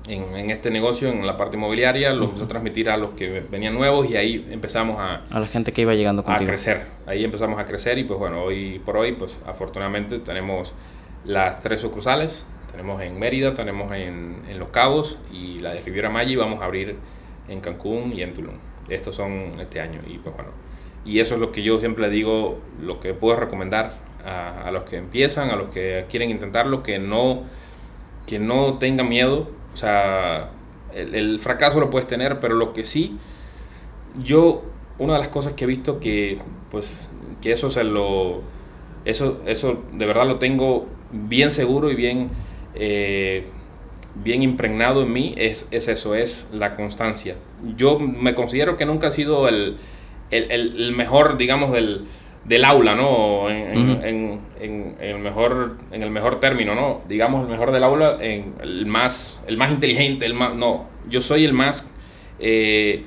[0.08, 3.74] en, este negocio, en la parte inmobiliaria, lo empecé a transmitir a los que venían
[3.74, 5.24] nuevos y ahí empezamos a...
[5.32, 6.44] A la gente que iba llegando contigo.
[6.44, 10.74] A crecer, ahí empezamos a crecer y pues bueno, hoy por hoy, pues afortunadamente tenemos
[11.26, 16.10] las tres sucursales, tenemos en Mérida, tenemos en, en Los Cabos y la de Riviera
[16.10, 16.96] Maya y vamos a abrir
[17.48, 18.56] en Cancún y en Tulum.
[18.90, 20.52] Estos son este año y pues bueno,
[21.06, 24.84] y eso es lo que yo siempre digo, lo que puedo recomendar a, a los
[24.84, 27.44] que empiezan, a los que quieren intentarlo, que no,
[28.26, 30.50] que no tengan miedo, o sea,
[30.94, 33.18] el, fracaso lo puedes tener, pero lo que sí,
[34.24, 34.64] yo,
[35.00, 37.10] una de las cosas que he visto que, pues,
[37.42, 38.42] que eso se lo,
[39.06, 42.30] eso, eso de verdad lo tengo bien seguro y bien,
[42.76, 43.46] eh,
[44.16, 47.36] bien impregnado en mí, es, es, eso, es la constancia.
[47.78, 49.78] Yo me considero que nunca he sido el,
[50.32, 52.06] el, el mejor, digamos, del,
[52.46, 53.50] del aula, ¿no?
[53.50, 57.02] En, el mejor, en el mejor término, ¿no?
[57.08, 60.56] Digamos, el mejor del aula, en el más, el más inteligente, el más...
[60.56, 61.90] No, yo soy el más...
[62.40, 63.06] Eh,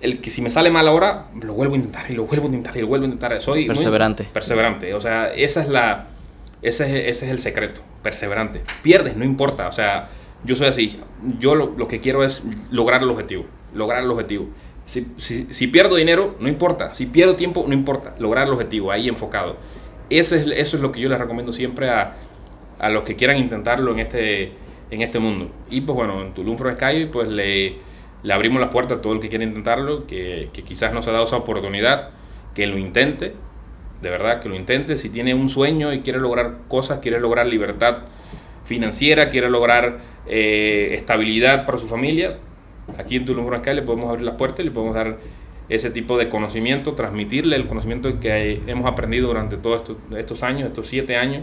[0.00, 2.48] el que si me sale mal ahora, lo vuelvo a intentar y lo vuelvo a
[2.48, 3.40] intentar y lo vuelvo a intentar.
[3.40, 4.24] Soy perseverante.
[4.24, 4.94] perseverante.
[4.94, 6.08] O sea, esa es la...
[6.66, 7.80] Ese es, ese es el secreto.
[8.02, 8.60] Perseverante.
[8.82, 9.68] Pierdes, no importa.
[9.68, 10.08] O sea,
[10.42, 10.98] yo soy así.
[11.38, 12.42] Yo lo, lo que quiero es
[12.72, 13.44] lograr el objetivo.
[13.72, 14.48] Lograr el objetivo.
[14.84, 16.92] Si, si, pierdo dinero, no importa.
[16.92, 18.14] Si pierdo tiempo, no importa.
[18.18, 19.56] Lograr el objetivo, ahí enfocado.
[20.10, 22.16] Ese es, eso es lo que yo les recomiendo siempre a,
[22.80, 24.52] a los que quieran intentarlo en este,
[24.90, 25.52] en este mundo.
[25.70, 27.76] Y pues bueno, en Tulum for Sky, pues le,
[28.24, 31.10] le abrimos las puertas a todo el que quiera intentarlo, que, que quizás no se
[31.10, 32.10] ha dado esa oportunidad,
[32.56, 33.34] que lo intente,
[34.02, 34.98] de verdad que lo intente.
[34.98, 37.98] Si tiene un sueño y quiere lograr cosas, quiere lograr libertad
[38.64, 42.38] financiera, quiere lograr eh, estabilidad para su familia,
[42.98, 45.18] Aquí en Tulum le podemos abrir las puertas y le podemos dar
[45.68, 49.82] ese tipo de conocimiento, transmitirle el conocimiento que hemos aprendido durante todos
[50.16, 51.42] estos, años, estos siete años.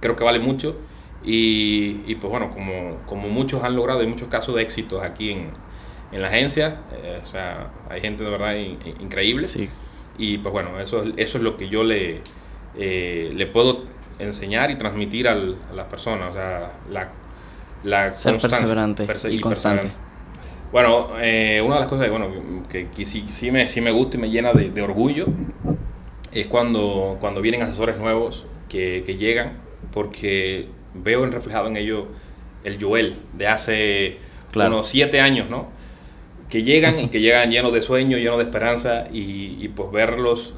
[0.00, 0.76] Creo que vale mucho.
[1.22, 5.50] Y, pues bueno, como, como muchos han logrado, hay muchos casos de éxitos aquí en,
[6.10, 6.80] en la agencia.
[7.02, 8.54] Eh, o sea, hay gente de verdad
[9.00, 9.44] increíble.
[10.22, 12.20] Y pues bueno, eso, eso es lo que yo le,
[12.78, 13.82] eh, le puedo
[14.20, 16.30] enseñar y transmitir a las personas.
[16.30, 17.08] O sea, la,
[17.82, 19.90] la Ser perseverante y, constante.
[20.70, 22.28] Bueno, eh, una de las cosas bueno,
[22.70, 25.26] que, sí, sí, me, sí me gusta y me llena de, orgullo
[26.30, 29.54] es cuando, cuando vienen asesores nuevos que, llegan,
[29.92, 32.04] porque veo reflejado en ellos
[32.62, 34.18] el Joel de hace
[34.54, 35.66] unos siete años, ¿no?
[36.52, 40.54] Que llegan y que llegan llenos de sueños, llenos de esperanza y, pues verlos,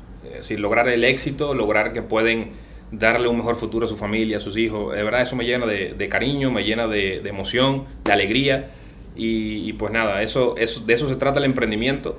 [0.50, 2.50] eh, lograr el éxito, lograr que pueden
[2.90, 4.94] darle un mejor futuro a su familia, a sus hijos.
[4.94, 8.70] De verdad, eso me llena de, cariño, me llena de, de emoción, de alegría
[9.16, 12.18] y, pues nada, eso, eso, de eso se trata el emprendimiento,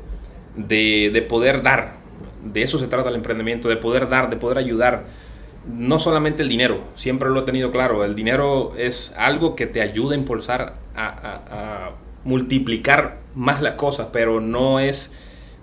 [0.55, 1.95] de, de, poder dar,
[2.43, 5.05] de eso se trata el emprendimiento, de poder dar, de poder ayudar.
[5.67, 9.81] No solamente el dinero, siempre lo he tenido claro, el dinero es algo que te
[9.81, 11.91] ayuda a impulsar, a, a,
[12.23, 15.13] multiplicar más las cosas, pero no es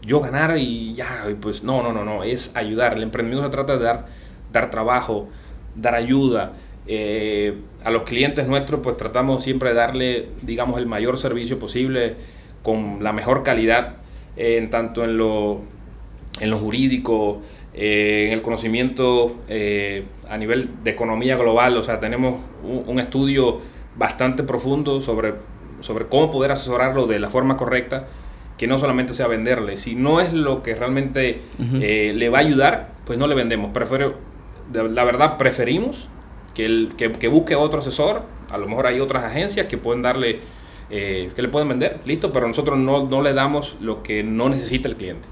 [0.03, 2.95] yo ganar y ya, pues no, no, no, no, es ayudar.
[2.95, 4.07] El emprendimiento se trata de dar,
[4.53, 5.29] dar trabajo,
[5.75, 6.53] dar ayuda,
[6.87, 7.55] eh,
[7.85, 12.17] a los clientes nuestros pues tratamos siempre de darle, digamos, el mayor servicio posible
[12.63, 13.97] con la mejor calidad,
[14.37, 15.61] en tanto en lo,
[16.41, 17.41] en lo jurídico,
[17.75, 21.77] eh, en el conocimiento eh, a nivel de economía global.
[21.77, 23.61] O sea, tenemos un, estudio
[23.97, 25.35] bastante profundo sobre,
[25.83, 28.09] sobre cómo poder asesorarlo de la forma correcta,
[28.59, 29.77] que no solamente sea venderle.
[29.77, 33.73] Si no es lo que realmente le va a ayudar, pues no le vendemos.
[33.73, 34.15] Prefiero,
[34.73, 36.07] la verdad, preferimos
[36.55, 38.23] que, el, que, busque otro asesor.
[38.51, 40.41] A lo mejor hay otras agencias que pueden darle,
[40.91, 44.49] eh, que le pueden vender, listo, pero nosotros no, no, le damos lo que no
[44.49, 45.27] necesita el cliente.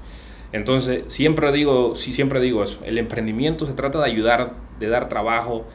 [0.51, 2.79] Entonces, siempre digo, sí, siempre digo eso.
[2.83, 5.65] El emprendimiento se trata de ayudar, de dar trabajo,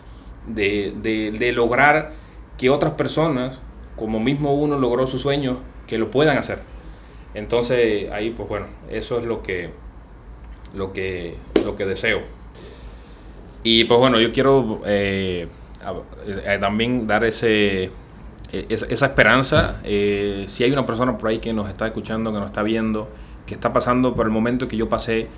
[0.46, 2.12] de, de, de lograr
[2.58, 3.60] que otras personas,
[3.96, 6.60] como mismo uno logró sus sueños, que lo puedan hacer.
[7.34, 9.70] Entonces, ahí, pues bueno, eso es lo que,
[10.74, 12.20] lo que, lo que deseo.
[13.62, 15.48] Y pues bueno, yo quiero eh,
[16.26, 17.90] eh, también dar ese,
[18.52, 19.80] e, esa, esperanza.
[19.84, 23.08] Eh, si hay una persona por ahí que nos está escuchando, que nos está viendo,
[23.44, 25.28] que está pasando por el momento que yo pasé,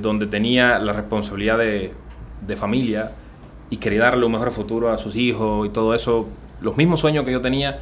[0.00, 1.92] donde tenía la responsabilidad de,
[2.46, 3.10] de, familia
[3.68, 6.28] y quería darle un mejor futuro a sus hijos y todo eso,
[6.60, 7.80] los mismos sueños que yo tenía,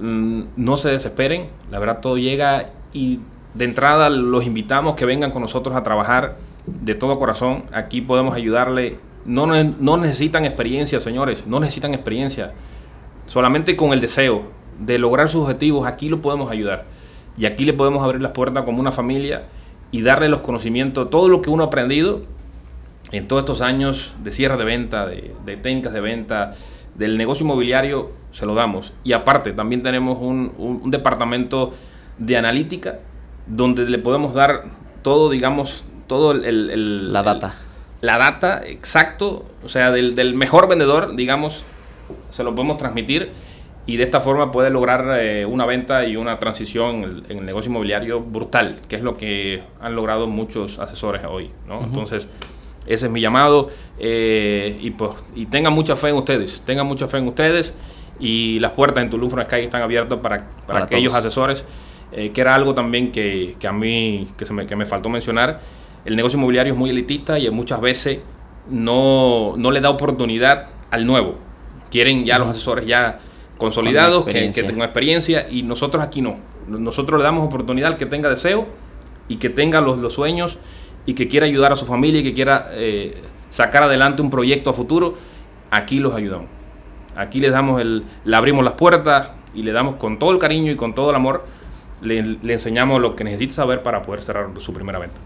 [0.00, 3.20] mm, no se desesperen, la verdad todo llega y
[3.54, 6.36] de entrada los invitamos que vengan con nosotros a trabajar
[6.66, 7.64] de todo corazón.
[7.72, 8.98] Aquí podemos ayudarle.
[9.24, 12.52] No, no necesitan experiencia, señores, no necesitan experiencia.
[13.26, 14.44] Solamente con el deseo
[14.78, 16.84] de lograr sus objetivos, aquí lo podemos ayudar.
[17.36, 19.42] Y aquí le podemos abrir las puertas como una familia
[19.90, 22.22] y darle los conocimientos, todo lo que uno ha aprendido
[23.12, 26.54] en todos estos años de cierre de venta, de, de técnicas de venta,
[26.98, 28.92] del negocio inmobiliario, se lo damos.
[29.04, 31.72] Y aparte, también tenemos un, un departamento
[32.18, 32.98] de analítica
[33.46, 34.64] donde le podemos dar
[35.02, 37.12] todo, digamos, todo el...
[37.12, 37.54] la data.
[38.00, 41.62] la data, exacto, o sea, del, del, mejor vendedor, digamos,
[42.30, 43.30] se lo podemos transmitir
[43.86, 47.70] y de esta forma puede lograr eh, una venta y una transición en el, negocio
[47.70, 51.82] inmobiliario brutal, que es lo que han logrado muchos asesores hoy, ¿no?
[51.82, 52.28] Entonces,
[52.88, 53.68] ese es mi llamado
[53.98, 57.74] eh, y, pues, y tengan mucha fe en ustedes, tengan mucha fe en ustedes
[58.18, 61.64] y las puertas en Toulouse Sky están abiertas para, para, aquellos asesores
[62.10, 65.08] eh, que era algo también que, que a mí que, se me, que me faltó
[65.10, 65.60] mencionar.
[66.04, 68.20] El negocio inmobiliario es muy elitista y muchas veces
[68.70, 71.36] no, no le da oportunidad al nuevo.
[71.90, 73.20] Quieren ya los asesores ya
[73.58, 76.38] consolidados, que, que, tengan experiencia y nosotros aquí no.
[76.66, 78.66] Nosotros le damos oportunidad al que tenga deseo
[79.28, 80.58] y que tenga los, los sueños
[81.08, 83.14] y que quiera ayudar a su familia y que quiera eh,
[83.48, 85.16] sacar adelante un proyecto a futuro.
[85.70, 86.48] Aquí los ayudamos.
[87.16, 90.70] Aquí les damos el, le abrimos las puertas y le damos con todo el cariño
[90.70, 91.46] y con todo el amor
[92.02, 92.18] le,
[92.52, 95.18] enseñamos lo que necesita saber para poder cerrar su primera venta.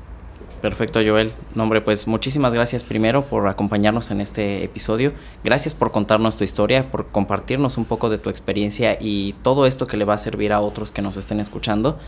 [0.61, 1.33] Perfecto, Joel.
[1.57, 5.13] nombre pues muchísimas gracias primero por acompañarnos en este episodio.
[5.43, 9.89] Gracias por contarnos tu historia, por compartirnos un poco de tu experiencia y todo esto
[9.89, 11.99] que le va a servir a otros que nos estén escuchando,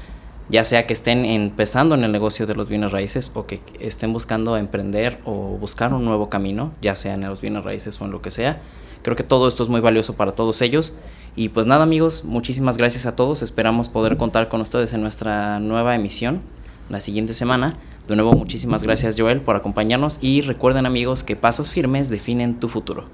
[0.49, 4.13] ya sea que estén empezando en el negocio de los bienes raíces o que estén
[4.13, 8.11] buscando emprender o buscar un nuevo camino, ya sea en los bienes raíces o en
[8.11, 8.61] lo que sea.
[9.03, 10.95] Creo que todo esto es muy valioso para todos ellos
[11.37, 13.43] y pues nada amigos, muchísimas gracias a todos.
[13.43, 16.41] Esperamos poder contar con ustedes en nuestra nueva emisión
[16.89, 17.79] la siguiente semana.
[18.07, 22.69] De nuevo, muchísimas gracias Joel por acompañarnos y recuerden amigos que pasos firmes definen tu
[22.69, 23.05] futuro.